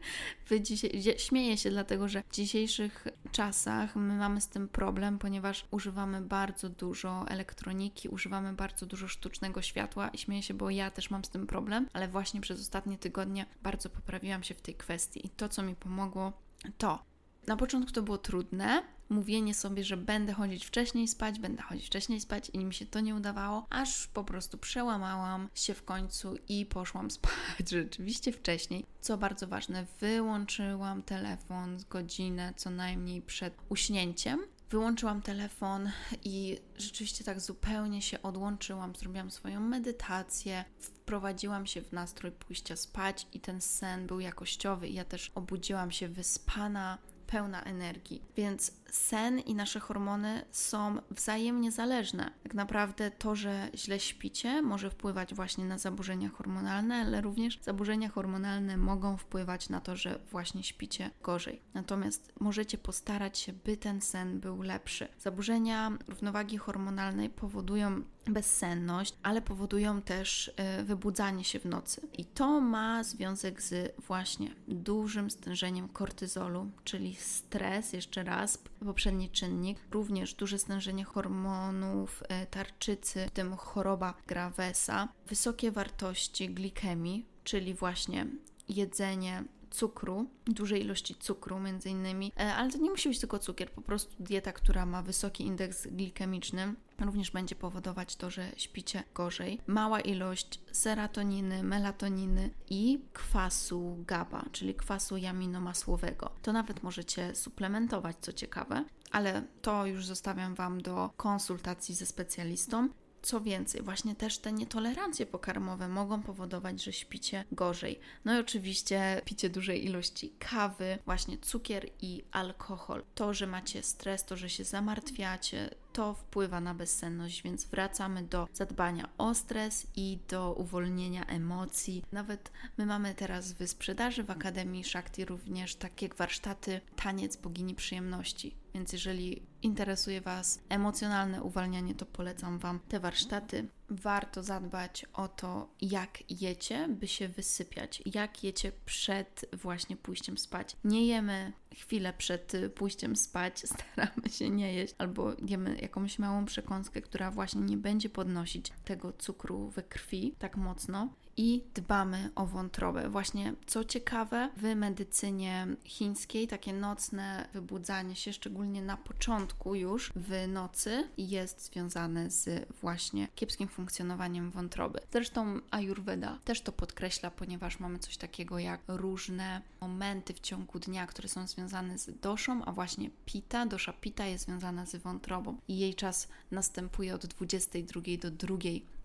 dzisiaj, 0.61 1.03
śmieję 1.17 1.57
się, 1.57 1.69
dlatego 1.69 2.07
że 2.07 2.23
w 2.29 2.35
dzisiejszych 2.35 3.07
czasach 3.31 3.95
my 3.95 4.15
mamy 4.17 4.41
z 4.41 4.47
tym 4.47 4.67
problem, 4.67 5.19
ponieważ 5.19 5.65
używamy 5.71 6.21
bardzo 6.21 6.69
dużo 6.69 7.25
elektroniki, 7.27 8.09
używamy 8.09 8.53
bardzo 8.53 8.85
dużo 8.85 9.07
sztucznego 9.07 9.61
światła 9.61 10.09
i 10.09 10.17
śmieję 10.17 10.43
się, 10.43 10.53
bo 10.53 10.69
ja 10.69 10.91
też 10.91 11.09
mam 11.09 11.25
z 11.25 11.29
tym 11.29 11.47
problem, 11.47 11.87
ale 11.93 12.07
właśnie 12.07 12.41
przez 12.41 12.61
ostatnie 12.61 12.97
tygodnie 12.97 13.45
bardzo 13.63 13.89
poprawiłam 13.89 14.43
się 14.43 14.53
w 14.53 14.61
tej 14.61 14.75
kwestii 14.75 15.25
i 15.25 15.29
to, 15.29 15.49
co 15.49 15.63
mi 15.63 15.75
pomogło, 15.75 16.33
to 16.77 17.03
na 17.47 17.57
początku 17.57 17.91
to 17.91 18.01
było 18.01 18.17
trudne, 18.17 18.83
mówienie 19.09 19.53
sobie, 19.53 19.83
że 19.83 19.97
będę 19.97 20.33
chodzić 20.33 20.65
wcześniej 20.65 21.07
spać, 21.07 21.39
będę 21.39 21.61
chodzić 21.61 21.87
wcześniej 21.87 22.21
spać 22.21 22.51
i 22.53 22.65
mi 22.65 22.73
się 22.73 22.85
to 22.85 22.99
nie 22.99 23.15
udawało, 23.15 23.65
aż 23.69 24.07
po 24.07 24.23
prostu 24.23 24.57
przełamałam 24.57 25.49
się 25.55 25.73
w 25.73 25.83
końcu 25.83 26.35
i 26.49 26.65
poszłam 26.65 27.11
spać 27.17 27.69
rzeczywiście 27.69 28.31
wcześniej. 28.31 28.85
Co 29.01 29.17
bardzo 29.17 29.47
ważne, 29.47 29.85
wyłączyłam 29.99 31.03
telefon 31.03 31.77
godzinę 31.89 32.53
co 32.57 32.69
najmniej 32.69 33.21
przed 33.21 33.53
uśnięciem. 33.69 34.39
Wyłączyłam 34.69 35.21
telefon 35.21 35.91
i 36.23 36.57
rzeczywiście 36.77 37.23
tak 37.23 37.39
zupełnie 37.39 38.01
się 38.01 38.21
odłączyłam, 38.21 38.95
zrobiłam 38.95 39.31
swoją 39.31 39.59
medytację, 39.59 40.65
wprowadziłam 40.79 41.65
się 41.65 41.81
w 41.81 41.91
nastrój 41.91 42.31
pójścia 42.31 42.75
spać 42.75 43.27
i 43.33 43.39
ten 43.39 43.61
sen 43.61 44.07
był 44.07 44.19
jakościowy 44.19 44.87
i 44.87 44.93
ja 44.93 45.05
też 45.05 45.31
obudziłam 45.35 45.91
się 45.91 46.07
wyspana, 46.07 46.97
pełna 47.27 47.63
energii. 47.63 48.21
Więc 48.35 48.71
sen 48.91 49.39
i 49.39 49.55
nasze 49.55 49.79
hormony 49.79 50.45
są 50.51 50.97
wzajemnie 51.11 51.71
zależne. 51.71 52.31
Tak 52.43 52.53
naprawdę 52.53 53.11
to, 53.11 53.35
że 53.35 53.69
źle 53.75 53.99
śpicie, 53.99 54.61
może 54.61 54.89
wpływać 54.89 55.33
właśnie 55.33 55.65
na 55.65 55.77
zaburzenia 55.77 56.29
hormonalne, 56.29 56.95
ale 56.95 57.21
również 57.21 57.59
zaburzenia 57.61 58.09
hormonalne 58.09 58.77
mogą 58.77 59.17
wpływać 59.17 59.69
na 59.69 59.81
to, 59.81 59.95
że 59.95 60.19
właśnie 60.31 60.63
śpicie 60.63 61.11
gorzej. 61.23 61.61
Natomiast 61.73 62.33
możecie 62.39 62.77
postarać 62.77 63.37
się, 63.37 63.53
by 63.53 63.77
ten 63.77 64.01
sen 64.01 64.39
był 64.39 64.61
lepszy. 64.61 65.07
Zaburzenia 65.19 65.91
równowagi 66.07 66.57
hormonalnej 66.57 67.29
powodują 67.29 68.01
bezsenność, 68.29 69.17
ale 69.23 69.41
powodują 69.41 70.01
też 70.01 70.51
e, 70.55 70.83
wybudzanie 70.83 71.43
się 71.43 71.59
w 71.59 71.65
nocy. 71.65 72.01
I 72.17 72.25
to 72.25 72.61
ma 72.61 73.03
związek 73.03 73.61
z 73.61 74.01
właśnie 74.01 74.55
dużym 74.67 75.31
stężeniem 75.31 75.89
kortyzolu, 75.89 76.71
czyli 76.83 77.15
stres, 77.15 77.93
jeszcze 77.93 78.23
raz, 78.23 78.57
poprzedni 78.85 79.29
czynnik, 79.29 79.79
również 79.91 80.33
duże 80.33 80.59
stężenie 80.59 81.03
hormonów 81.03 82.23
e, 82.29 82.45
tarczycy, 82.45 83.25
w 83.27 83.31
tym 83.31 83.55
choroba 83.55 84.13
Gravesa, 84.27 85.07
wysokie 85.27 85.71
wartości 85.71 86.49
glikemii, 86.49 87.25
czyli 87.43 87.73
właśnie 87.73 88.25
jedzenie 88.69 89.43
cukru, 89.71 90.29
dużej 90.45 90.81
ilości 90.81 91.15
cukru 91.15 91.59
między 91.59 91.89
innymi, 91.89 92.31
e, 92.39 92.55
ale 92.55 92.71
to 92.71 92.77
nie 92.77 92.89
musi 92.89 93.09
być 93.09 93.19
tylko 93.19 93.39
cukier, 93.39 93.71
po 93.71 93.81
prostu 93.81 94.23
dieta, 94.23 94.51
która 94.51 94.85
ma 94.85 95.01
wysoki 95.01 95.45
indeks 95.45 95.87
glikemiczny, 95.87 96.73
również 96.99 97.31
będzie 97.31 97.55
powodować 97.55 98.15
to, 98.15 98.29
że 98.29 98.51
śpicie 98.57 99.03
gorzej. 99.13 99.61
Mała 99.67 99.99
ilość 99.99 100.59
serotoniny, 100.71 101.63
melatoniny 101.63 102.49
i 102.69 102.99
kwasu 103.13 104.03
GABA, 104.07 104.45
czyli 104.51 104.73
kwasu 104.73 105.17
jaminomasłowego. 105.17 106.31
To 106.41 106.53
nawet 106.53 106.83
możecie 106.83 107.35
suplementować, 107.35 108.17
co 108.21 108.33
ciekawe, 108.33 108.85
ale 109.11 109.43
to 109.61 109.85
już 109.85 110.05
zostawiam 110.05 110.55
Wam 110.55 110.81
do 110.81 111.09
konsultacji 111.17 111.95
ze 111.95 112.05
specjalistą. 112.05 112.89
Co 113.21 113.41
więcej, 113.41 113.81
właśnie 113.81 114.15
też 114.15 114.37
te 114.37 114.51
nietolerancje 114.51 115.25
pokarmowe 115.25 115.87
mogą 115.87 116.23
powodować, 116.23 116.83
że 116.83 116.93
śpicie 116.93 117.43
gorzej. 117.51 117.99
No 118.25 118.37
i 118.37 118.39
oczywiście 118.39 119.21
picie 119.25 119.49
dużej 119.49 119.85
ilości 119.85 120.33
kawy, 120.39 120.97
właśnie 121.05 121.37
cukier 121.37 121.89
i 122.01 122.23
alkohol. 122.31 123.03
To, 123.15 123.33
że 123.33 123.47
macie 123.47 123.83
stres, 123.83 124.25
to, 124.25 124.37
że 124.37 124.49
się 124.49 124.63
zamartwiacie, 124.63 125.69
to 125.93 126.13
wpływa 126.13 126.61
na 126.61 126.73
bezsenność, 126.73 127.43
więc 127.43 127.65
wracamy 127.65 128.23
do 128.23 128.47
zadbania 128.53 129.09
o 129.17 129.35
stres 129.35 129.87
i 129.95 130.19
do 130.27 130.53
uwolnienia 130.53 131.25
emocji. 131.25 132.03
Nawet 132.11 132.51
my 132.77 132.85
mamy 132.85 133.15
teraz 133.15 133.53
w 133.53 133.67
sprzedaży 133.67 134.23
w 134.23 134.31
Akademii 134.31 134.83
Shakti 134.83 135.25
również 135.25 135.75
takie 135.75 136.09
warsztaty 136.17 136.81
taniec 136.95 137.37
bogini 137.37 137.75
przyjemności. 137.75 138.55
Więc 138.73 138.93
jeżeli 138.93 139.41
interesuje 139.61 140.21
Was 140.21 140.59
emocjonalne 140.69 141.43
uwalnianie, 141.43 141.95
to 141.95 142.05
polecam 142.05 142.59
Wam 142.59 142.79
te 142.79 142.99
warsztaty. 142.99 143.67
Warto 143.89 144.43
zadbać 144.43 145.05
o 145.13 145.27
to, 145.27 145.69
jak 145.81 146.31
jecie, 146.41 146.87
by 146.87 147.07
się 147.07 147.27
wysypiać, 147.27 148.03
jak 148.05 148.43
jecie 148.43 148.71
przed 148.85 149.45
właśnie 149.53 149.97
pójściem 149.97 150.37
spać. 150.37 150.75
Nie 150.83 151.07
jemy 151.07 151.53
chwilę 151.75 152.13
przed 152.13 152.53
pójściem 152.75 153.15
spać, 153.15 153.59
staramy 153.75 154.29
się 154.29 154.49
nie 154.49 154.73
jeść, 154.73 154.95
albo 154.97 155.31
jemy 155.47 155.77
jakąś 155.81 156.19
małą 156.19 156.45
przekąskę, 156.45 157.01
która 157.01 157.31
właśnie 157.31 157.61
nie 157.61 157.77
będzie 157.77 158.09
podnosić 158.09 158.71
tego 158.85 159.13
cukru 159.13 159.69
we 159.69 159.83
krwi 159.83 160.35
tak 160.39 160.57
mocno 160.57 161.13
i 161.41 161.63
dbamy 161.73 162.29
o 162.35 162.45
wątrobę. 162.45 163.09
Właśnie 163.09 163.53
co 163.67 163.83
ciekawe, 163.83 164.49
w 164.57 164.75
medycynie 164.75 165.67
chińskiej 165.83 166.47
takie 166.47 166.73
nocne 166.73 167.49
wybudzanie 167.53 168.15
się, 168.15 168.33
szczególnie 168.33 168.81
na 168.81 168.97
początku 168.97 169.75
już 169.75 170.11
w 170.15 170.47
nocy, 170.47 171.09
jest 171.17 171.65
związane 171.65 172.29
z 172.29 172.69
właśnie 172.81 173.27
kiepskim 173.35 173.67
funkcjonowaniem 173.67 174.51
wątroby. 174.51 174.99
Zresztą 175.11 175.59
Ayurveda 175.71 176.39
też 176.45 176.61
to 176.61 176.71
podkreśla, 176.71 177.31
ponieważ 177.31 177.79
mamy 177.79 177.99
coś 177.99 178.17
takiego 178.17 178.59
jak 178.59 178.81
różne 178.87 179.61
momenty 179.81 180.33
w 180.33 180.39
ciągu 180.39 180.79
dnia, 180.79 181.07
które 181.07 181.29
są 181.29 181.47
związane 181.47 181.97
z 181.97 182.19
doszą, 182.19 182.65
a 182.65 182.71
właśnie 182.71 183.09
pita, 183.25 183.65
dosza 183.65 183.93
pita 183.93 184.25
jest 184.25 184.45
związana 184.45 184.85
z 184.85 184.95
wątrobą 184.95 185.57
i 185.67 185.79
jej 185.79 185.95
czas 185.95 186.27
następuje 186.51 187.15
od 187.15 187.25
22 187.25 188.01
do 188.21 188.31
2 188.31 188.57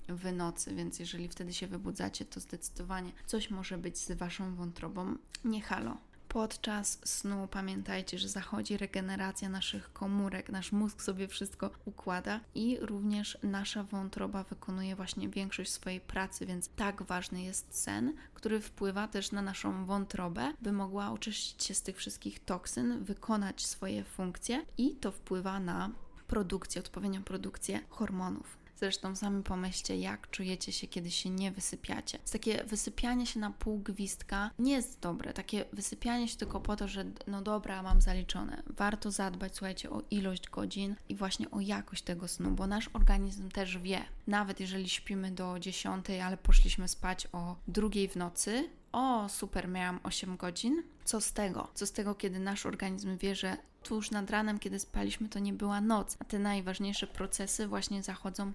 w 0.09 0.33
nocy, 0.33 0.75
więc 0.75 0.99
jeżeli 0.99 1.29
wtedy 1.29 1.53
się 1.53 1.67
wybudzacie, 1.67 2.25
to 2.25 2.41
zdecydowanie 2.41 3.13
coś 3.27 3.51
może 3.51 3.79
być 3.79 3.99
z 3.99 4.13
waszą 4.13 4.55
wątrobą. 4.55 5.17
Nie 5.45 5.61
halo. 5.61 5.97
Podczas 6.35 6.99
snu 7.05 7.49
pamiętajcie, 7.51 8.19
że 8.19 8.29
zachodzi 8.29 8.77
regeneracja 8.77 9.49
naszych 9.49 9.93
komórek, 9.93 10.49
nasz 10.49 10.73
mózg 10.73 11.03
sobie 11.03 11.29
wszystko 11.29 11.71
układa 11.85 12.41
i 12.55 12.79
również 12.81 13.39
nasza 13.43 13.83
wątroba 13.83 14.43
wykonuje 14.43 14.97
właśnie 14.97 15.29
większość 15.29 15.73
swojej 15.73 16.01
pracy, 16.01 16.47
więc 16.47 16.69
tak 16.69 17.03
ważny 17.03 17.43
jest 17.43 17.79
sen, 17.79 18.13
który 18.35 18.61
wpływa 18.61 19.09
też 19.09 19.33
na 19.33 19.43
naszą 19.43 19.85
wątrobę, 19.85 20.53
by 20.63 20.73
mogła 20.73 21.13
oczyścić 21.13 21.65
się 21.65 21.75
z 21.75 21.83
tych 21.83 21.97
wszystkich 21.97 22.45
toksyn, 22.45 23.05
wykonać 23.05 23.67
swoje 23.67 24.05
funkcje 24.05 24.67
i 24.79 24.97
to 24.97 25.13
wpływa 25.13 25.61
na 25.61 25.91
produkcję, 26.27 26.81
odpowiednią 26.81 27.23
produkcję 27.23 27.81
hormonów. 27.89 28.64
Zresztą 28.77 29.17
sami 29.17 29.43
pomyślcie, 29.43 29.97
jak 29.97 30.31
czujecie 30.31 30.73
się, 30.73 30.87
kiedy 30.87 31.11
się 31.11 31.31
nie 31.31 31.53
wysypiacie. 31.53 32.19
Takie 32.33 32.65
wysypianie 32.65 33.27
się 33.27 33.41
na 33.41 33.51
pół 33.51 33.79
gwizdka 33.79 34.51
nie 34.59 34.73
jest 34.73 35.01
dobre. 35.01 35.33
Takie 35.33 35.65
wysypianie 35.73 36.29
się 36.29 36.37
tylko 36.37 36.61
po 36.61 36.77
to, 36.77 36.89
że 36.89 37.05
no 37.27 37.43
dobra, 37.43 37.83
mam 37.83 38.01
zaliczone. 38.01 38.63
Warto 38.67 39.11
zadbać, 39.11 39.53
słuchajcie, 39.57 39.91
o 39.91 40.03
ilość 40.11 40.49
godzin 40.49 40.97
i 41.09 41.17
właśnie 41.17 41.51
o 41.51 41.61
jakość 41.61 42.03
tego 42.03 42.29
snu, 42.29 42.51
bo 42.51 42.67
nasz 42.67 42.91
organizm 42.93 43.51
też 43.51 43.79
wie. 43.79 44.05
Nawet 44.27 44.61
jeżeli 44.61 44.89
śpimy 44.89 45.31
do 45.31 45.59
10, 45.59 46.11
ale 46.25 46.37
poszliśmy 46.37 46.89
spać 46.89 47.29
o 47.33 47.57
drugiej 47.69 48.09
w 48.09 48.17
nocy, 48.17 48.71
o 48.93 49.29
super, 49.29 49.69
miałam 49.69 50.01
8 50.03 50.37
godzin. 50.37 50.83
Co 51.05 51.21
z 51.21 51.33
tego? 51.33 51.69
Co 51.75 51.87
z 51.87 51.93
tego, 51.93 52.15
kiedy 52.15 52.39
nasz 52.39 52.67
organizm 52.67 53.19
wie, 53.19 53.35
że 53.35 53.57
tuż 53.85 54.11
nad 54.11 54.31
ranem, 54.31 54.59
kiedy 54.59 54.79
spaliśmy, 54.79 55.29
to 55.29 55.39
nie 55.39 55.53
była 55.53 55.81
noc, 55.81 56.17
a 56.21 56.25
te 56.25 56.39
najważniejsze 56.39 57.07
procesy 57.07 57.67
właśnie 57.67 58.03
zachodzą 58.03 58.53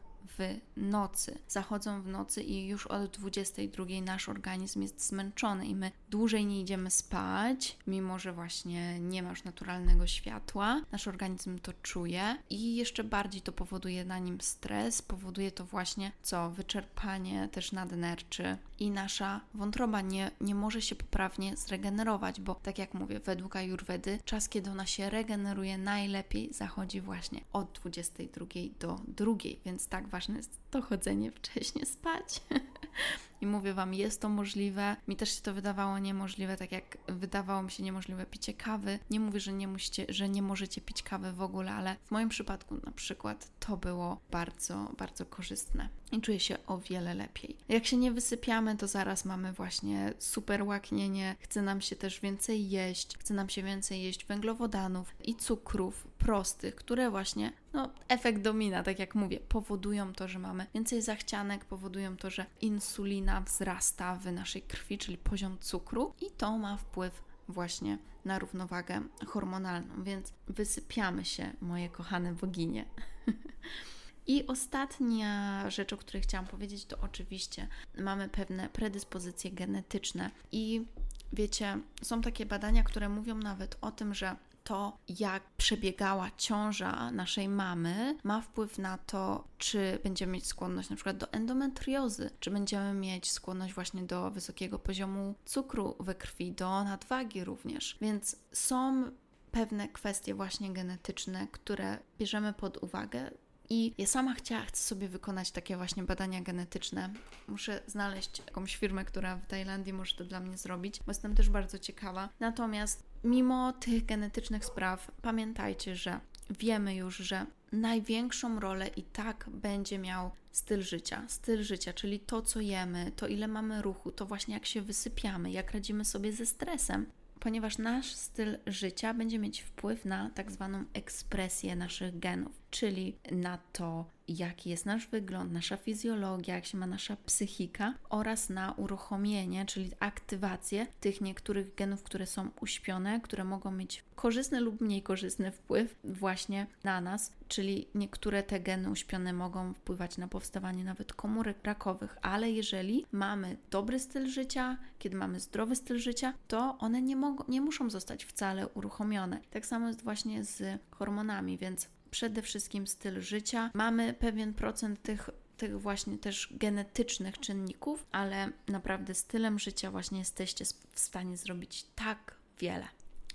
nocy. 0.78 1.40
Zachodzą 1.48 2.02
w 2.02 2.08
nocy 2.08 2.44
i 2.44 2.68
już 2.68 2.88
od 2.88 3.12
22 3.12 3.86
nasz 4.06 4.30
organizm 4.30 4.82
jest 4.82 5.08
zmęczony 5.08 5.68
i 5.68 5.76
my 5.76 5.92
dłużej 6.10 6.46
nie 6.46 6.62
idziemy 6.62 6.92
spać, 6.92 7.78
mimo 7.88 8.20
że 8.20 8.34
właśnie 8.34 9.00
nie 9.00 9.24
ma 9.24 9.30
już 9.30 9.44
naturalnego 9.44 10.08
światła. 10.08 10.82
Nasz 10.92 11.08
organizm 11.08 11.60
to 11.60 11.74
czuje 11.74 12.38
i 12.50 12.76
jeszcze 12.76 13.04
bardziej 13.04 13.42
to 13.42 13.52
powoduje 13.52 14.06
na 14.06 14.20
nim 14.20 14.42
stres, 14.42 15.02
powoduje 15.02 15.52
to 15.52 15.66
właśnie 15.66 16.12
co? 16.22 16.52
Wyczerpanie 16.52 17.50
też 17.52 17.72
nadnerczy 17.72 18.58
i 18.80 18.92
nasza 18.92 19.42
wątroba 19.54 20.02
nie, 20.02 20.32
nie 20.42 20.56
może 20.56 20.82
się 20.82 20.96
poprawnie 20.96 21.58
zregenerować, 21.58 22.42
bo 22.42 22.56
tak 22.56 22.78
jak 22.78 22.94
mówię, 22.94 23.20
według 23.20 23.56
Ayurvedy 23.56 24.20
czas, 24.26 24.50
kiedy 24.50 24.72
ona 24.72 24.86
się 24.86 25.10
regeneruje 25.10 25.78
najlepiej 25.78 26.54
zachodzi 26.54 27.02
właśnie 27.02 27.42
od 27.54 27.72
22 27.72 28.46
do 28.80 29.00
2, 29.08 29.34
więc 29.66 29.88
tak 29.88 30.08
ważne 30.30 30.38
jest 30.38 30.60
to 30.72 30.82
chodzenie 30.82 31.32
wcześniej 31.32 31.86
spać. 31.86 32.42
i 33.42 33.48
mówię 33.48 33.74
Wam, 33.74 33.94
jest 33.94 34.22
to 34.22 34.30
możliwe. 34.30 34.96
Mi 35.08 35.16
też 35.16 35.36
się 35.36 35.42
to 35.42 35.54
wydawało 35.54 36.00
niemożliwe, 36.00 36.58
tak 36.58 36.72
jak 36.72 36.98
wydawało 37.08 37.64
mi 37.64 37.72
się 37.72 37.84
niemożliwe 37.84 38.26
picie 38.26 38.54
kawy. 38.54 39.00
Nie 39.10 39.20
mówię, 39.20 39.40
że 39.40 39.54
nie, 39.54 39.68
musicie, 39.68 40.06
że 40.10 40.30
nie 40.30 40.42
możecie 40.42 40.82
pić 40.82 41.04
kawy 41.04 41.32
w 41.32 41.42
ogóle, 41.42 41.72
ale 41.72 41.96
w 42.06 42.12
moim 42.12 42.30
przypadku 42.30 42.76
na 42.86 42.92
przykład 42.92 43.52
to 43.60 43.78
było 43.78 44.22
bardzo, 44.32 44.92
bardzo 44.98 45.26
korzystne 45.26 45.90
i 46.12 46.22
czuję 46.22 46.40
się 46.40 46.58
o 46.68 46.78
wiele 46.78 47.14
lepiej. 47.14 47.58
Jak 47.70 47.86
się 47.86 47.98
nie 47.98 48.12
wysypiamy, 48.12 48.78
to 48.78 48.88
zaraz 48.88 49.26
mamy 49.26 49.54
właśnie 49.54 50.14
super 50.20 50.64
łaknienie, 50.64 51.36
chce 51.40 51.62
nam 51.62 51.82
się 51.82 51.96
też 51.96 52.20
więcej 52.20 52.70
jeść, 52.70 53.18
chce 53.18 53.34
nam 53.34 53.50
się 53.50 53.64
więcej 53.64 54.04
jeść 54.04 54.26
węglowodanów 54.26 55.16
i 55.24 55.36
cukrów 55.36 56.08
prostych, 56.18 56.76
które 56.76 57.10
właśnie, 57.10 57.54
no, 57.74 57.90
efekt 58.08 58.42
domina, 58.42 58.84
tak 58.84 59.00
jak 59.00 59.16
mówię, 59.16 59.40
powodują 59.40 60.14
to, 60.14 60.28
że 60.28 60.40
mamy 60.40 60.66
więcej 60.74 61.02
zachcianek, 61.02 61.66
powodują 61.66 62.18
to, 62.18 62.30
że 62.30 62.46
insulina 62.62 63.29
wzrasta 63.42 64.16
w 64.16 64.32
naszej 64.32 64.62
krwi, 64.62 64.98
czyli 64.98 65.18
poziom 65.18 65.58
cukru, 65.60 66.14
i 66.22 66.32
to 66.32 66.58
ma 66.58 66.78
wpływ 66.78 67.24
właśnie 67.48 67.98
na 68.26 68.40
równowagę 68.40 69.02
hormonalną, 69.28 70.04
więc 70.04 70.34
wysypiamy 70.48 71.26
się, 71.26 71.52
moje 71.62 71.90
kochane 71.90 72.34
boginie. 72.34 72.86
I 74.28 74.48
ostatnia 74.48 75.64
rzecz, 75.70 75.94
o 75.94 75.98
której 75.98 76.22
chciałam 76.22 76.48
powiedzieć, 76.48 76.86
to 76.86 76.98
oczywiście 77.02 77.68
mamy 77.98 78.30
pewne 78.30 78.70
predyspozycje 78.70 79.52
genetyczne 79.52 80.32
i 80.52 80.86
wiecie, 81.34 81.80
są 82.02 82.22
takie 82.22 82.46
badania, 82.46 82.84
które 82.84 83.10
mówią 83.10 83.36
nawet 83.36 83.78
o 83.82 83.92
tym, 83.92 84.14
że 84.14 84.36
to, 84.64 84.98
jak 85.20 85.44
przebiegała 85.58 86.32
ciąża 86.38 87.12
naszej 87.12 87.50
mamy, 87.50 88.18
ma 88.24 88.42
wpływ 88.42 88.78
na 88.78 88.98
to, 88.98 89.48
czy 89.58 90.00
będziemy 90.04 90.34
mieć 90.34 90.46
skłonność 90.46 90.90
na 90.90 90.96
przykład 90.96 91.18
do 91.18 91.32
endometriozy, 91.32 92.30
czy 92.40 92.52
będziemy 92.52 92.94
mieć 92.94 93.32
skłonność 93.32 93.74
właśnie 93.74 94.04
do 94.04 94.32
wysokiego 94.32 94.80
poziomu 94.80 95.36
cukru 95.46 95.96
we 96.00 96.16
krwi, 96.16 96.52
do 96.52 96.84
nadwagi 96.84 97.44
również. 97.44 97.98
Więc 98.02 98.36
są 98.52 99.12
pewne 99.52 99.88
kwestie 99.88 100.36
właśnie 100.36 100.74
genetyczne, 100.74 101.48
które 101.52 101.98
bierzemy 102.20 102.54
pod 102.54 102.84
uwagę 102.84 103.32
i 103.70 103.94
ja 103.98 104.08
sama 104.08 104.34
chciała, 104.34 104.66
chcę 104.66 104.84
sobie 104.84 105.10
wykonać 105.10 105.52
takie 105.52 105.78
właśnie 105.78 106.04
badania 106.04 106.42
genetyczne. 106.42 107.10
Muszę 107.48 107.82
znaleźć 107.88 108.42
jakąś 108.46 108.76
firmę, 108.76 109.06
która 109.06 109.38
w 109.38 109.48
Tajlandii 109.48 109.94
może 109.94 110.16
to 110.16 110.26
dla 110.26 110.40
mnie 110.40 110.58
zrobić, 110.58 111.00
bo 111.06 111.12
jestem 111.12 111.36
też 111.36 111.50
bardzo 111.50 111.80
ciekawa. 111.80 112.30
Natomiast 112.40 113.04
mimo 113.24 113.74
tych 113.74 114.06
genetycznych 114.06 114.66
spraw, 114.66 115.12
pamiętajcie, 115.22 115.96
że 115.96 116.20
wiemy 116.50 116.96
już, 116.96 117.18
że 117.18 117.46
największą 117.72 118.60
rolę 118.60 118.88
i 118.88 119.04
tak 119.04 119.50
będzie 119.50 120.00
miał 120.00 120.32
styl 120.52 120.82
życia. 120.82 121.24
Styl 121.28 121.64
życia, 121.64 121.94
czyli 121.94 122.20
to, 122.20 122.42
co 122.42 122.60
jemy, 122.60 123.12
to 123.16 123.28
ile 123.28 123.48
mamy 123.48 123.82
ruchu, 123.82 124.12
to 124.12 124.26
właśnie 124.26 124.54
jak 124.54 124.66
się 124.66 124.82
wysypiamy, 124.82 125.52
jak 125.52 125.72
radzimy 125.72 126.06
sobie 126.06 126.34
ze 126.34 126.46
stresem 126.46 127.06
ponieważ 127.40 127.78
nasz 127.78 128.14
styl 128.16 128.58
życia 128.68 129.14
będzie 129.14 129.40
mieć 129.40 129.62
wpływ 129.62 130.06
na 130.06 130.30
tak 130.30 130.52
zwaną 130.52 130.84
ekspresję 130.94 131.76
naszych 131.76 132.20
genów, 132.20 132.59
czyli 132.72 133.16
na 133.32 133.58
to, 133.74 134.06
jaki 134.28 134.70
jest 134.70 134.86
nasz 134.86 135.08
wygląd, 135.08 135.52
nasza 135.52 135.78
fizjologia, 135.78 136.56
jak 136.56 136.66
się 136.66 136.78
ma 136.78 136.88
nasza 136.88 137.18
psychika 137.26 137.94
oraz 138.10 138.50
na 138.50 138.72
uruchomienie, 138.72 139.66
czyli 139.66 139.92
aktywację 140.00 140.88
tych 141.00 141.22
niektórych 141.22 141.76
genów, 141.76 142.04
które 142.04 142.26
są 142.26 142.50
uśpione, 142.62 143.22
które 143.22 143.44
mogą 143.44 143.72
mieć 143.72 144.04
korzystny 144.16 144.60
lub 144.60 144.82
mniej 144.82 145.02
korzystny 145.02 145.52
wpływ 145.52 145.96
właśnie 146.04 146.68
na 146.84 147.02
nas, 147.02 147.32
czyli 147.48 147.88
niektóre 147.96 148.44
te 148.44 148.60
geny 148.60 148.90
uśpione 148.90 149.34
mogą 149.34 149.74
wpływać 149.74 150.18
na 150.18 150.28
powstawanie 150.28 150.84
nawet 150.84 151.14
komórek 151.14 151.64
rakowych, 151.64 152.18
ale 152.22 152.52
jeżeli 152.52 153.06
mamy 153.12 153.58
dobry 153.72 154.00
styl 154.00 154.28
życia, 154.28 154.78
kiedy 155.00 155.18
mamy 155.18 155.40
zdrowy 155.40 155.76
styl 155.76 156.00
życia, 156.00 156.34
to 156.48 156.78
one 156.80 157.02
nie, 157.02 157.16
mogą, 157.16 157.44
nie 157.48 157.62
muszą 157.62 157.90
zostać 157.90 158.26
wcale 158.26 158.68
uruchomione. 158.68 159.40
Tak 159.50 159.66
samo 159.66 159.88
jest 159.88 160.04
właśnie 160.04 160.44
z 160.44 160.82
hormonami, 160.92 161.58
więc 161.58 161.90
przede 162.12 162.42
wszystkim 162.42 162.88
styl 162.88 163.22
życia. 163.22 163.72
Mamy 163.74 164.14
pewien 164.14 164.54
procent 164.54 165.02
tych 165.02 165.30
tych 165.60 165.82
właśnie 165.82 166.18
też 166.18 166.50
genetycznych 166.52 167.40
czynników, 167.40 168.06
ale 168.12 168.52
naprawdę 168.68 169.14
stylem 169.14 169.60
życia 169.60 169.92
właśnie 169.92 170.20
jesteście 170.20 170.66
w 170.92 171.00
stanie 171.00 171.38
zrobić 171.38 171.86
tak 171.96 172.36
wiele. 172.60 172.88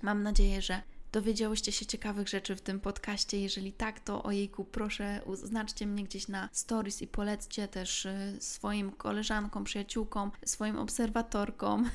Mam 0.02 0.22
nadzieję, 0.22 0.62
że 0.62 0.82
dowiedziałyście 1.14 1.72
się 1.72 1.86
ciekawych 1.86 2.28
rzeczy 2.28 2.56
w 2.56 2.60
tym 2.60 2.80
podcaście. 2.80 3.40
Jeżeli 3.40 3.72
tak, 3.72 4.00
to 4.00 4.22
ojejku, 4.22 4.64
proszę 4.64 5.20
oznaczcie 5.26 5.86
mnie 5.86 6.04
gdzieś 6.04 6.28
na 6.28 6.48
stories 6.52 7.02
i 7.02 7.06
polećcie 7.06 7.68
też 7.68 8.06
y, 8.06 8.36
swoim 8.40 8.92
koleżankom, 8.92 9.64
przyjaciółkom, 9.64 10.30
swoim 10.44 10.78
obserwatorkom 10.78 11.84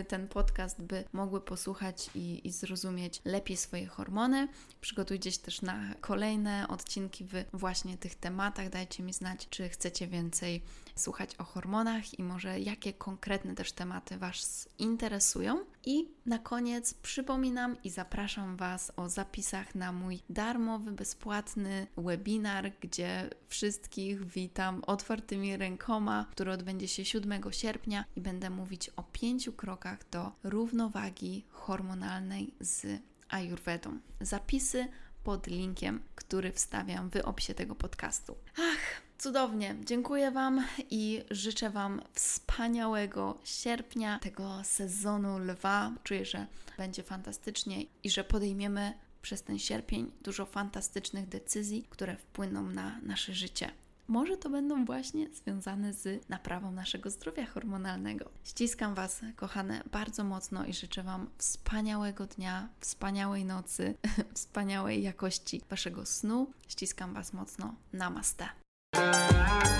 y, 0.00 0.04
ten 0.04 0.28
podcast, 0.28 0.82
by 0.82 1.04
mogły 1.12 1.40
posłuchać 1.40 2.10
i, 2.14 2.48
i 2.48 2.52
zrozumieć 2.52 3.22
lepiej 3.24 3.56
swoje 3.56 3.86
hormony. 3.86 4.48
Przygotujcie 4.80 5.32
się 5.32 5.38
też 5.38 5.62
na 5.62 5.94
kolejne 6.00 6.68
odcinki 6.68 7.24
w 7.24 7.32
właśnie 7.52 7.98
tych 7.98 8.14
tematach. 8.14 8.68
Dajcie 8.70 9.02
mi 9.02 9.12
znać, 9.12 9.48
czy 9.50 9.68
chcecie 9.68 10.06
więcej 10.06 10.62
słuchać 10.94 11.36
o 11.36 11.44
hormonach 11.44 12.18
i 12.18 12.22
może 12.22 12.60
jakie 12.60 12.92
konkretne 12.92 13.54
też 13.54 13.72
tematy 13.72 14.18
Was 14.18 14.68
interesują. 14.78 15.64
I 15.84 16.08
na 16.26 16.38
koniec 16.38 16.94
przypominam 16.94 17.76
i 17.84 17.90
zapraszam 17.90 18.56
Was 18.56 18.92
o 18.96 19.08
zapisach 19.08 19.74
na 19.74 19.92
mój 19.92 20.20
darmowy, 20.30 20.92
bezpłatny 20.92 21.86
webinar, 21.96 22.72
gdzie 22.80 23.30
wszystkich 23.48 24.24
witam 24.24 24.82
otwartymi 24.86 25.56
rękoma, 25.56 26.26
który 26.30 26.52
odbędzie 26.52 26.88
się 26.88 27.04
7 27.04 27.42
sierpnia 27.50 28.04
i 28.16 28.20
będę 28.20 28.50
mówić 28.50 28.88
o 28.88 29.02
pięciu 29.02 29.52
krokach 29.52 30.10
do 30.10 30.32
równowagi 30.42 31.44
hormonalnej 31.50 32.54
z 32.60 33.02
Ayurvedą. 33.28 33.98
Zapisy 34.20 34.88
pod 35.24 35.46
linkiem, 35.46 36.00
który 36.14 36.52
wstawiam 36.52 37.10
w 37.10 37.16
opisie 37.16 37.54
tego 37.54 37.74
podcastu. 37.74 38.36
Ach, 38.58 39.09
cudownie. 39.20 39.76
Dziękuję 39.84 40.30
Wam 40.30 40.64
i 40.90 41.22
życzę 41.30 41.70
Wam 41.70 42.02
wspaniałego 42.12 43.38
sierpnia, 43.44 44.18
tego 44.18 44.64
sezonu 44.64 45.38
lwa. 45.38 45.92
Czuję, 46.04 46.24
że 46.24 46.46
będzie 46.78 47.02
fantastycznie 47.02 47.82
i 48.02 48.10
że 48.10 48.24
podejmiemy 48.24 48.94
przez 49.22 49.42
ten 49.42 49.58
sierpień 49.58 50.12
dużo 50.22 50.46
fantastycznych 50.46 51.28
decyzji, 51.28 51.86
które 51.90 52.16
wpłyną 52.16 52.62
na 52.62 53.00
nasze 53.02 53.34
życie. 53.34 53.70
Może 54.08 54.36
to 54.36 54.50
będą 54.50 54.84
właśnie 54.84 55.28
związane 55.34 55.92
z 55.92 56.28
naprawą 56.28 56.72
naszego 56.72 57.10
zdrowia 57.10 57.46
hormonalnego. 57.46 58.30
Ściskam 58.44 58.94
Was, 58.94 59.20
kochane, 59.36 59.82
bardzo 59.92 60.24
mocno 60.24 60.64
i 60.64 60.72
życzę 60.72 61.02
Wam 61.02 61.30
wspaniałego 61.38 62.26
dnia, 62.26 62.68
wspaniałej 62.80 63.44
nocy, 63.44 63.94
wspaniałej 64.34 65.02
jakości 65.02 65.62
Waszego 65.70 66.06
snu. 66.06 66.50
Ściskam 66.68 67.14
Was 67.14 67.32
mocno. 67.32 67.74
Namaste. 67.92 68.59
Música 68.92 69.79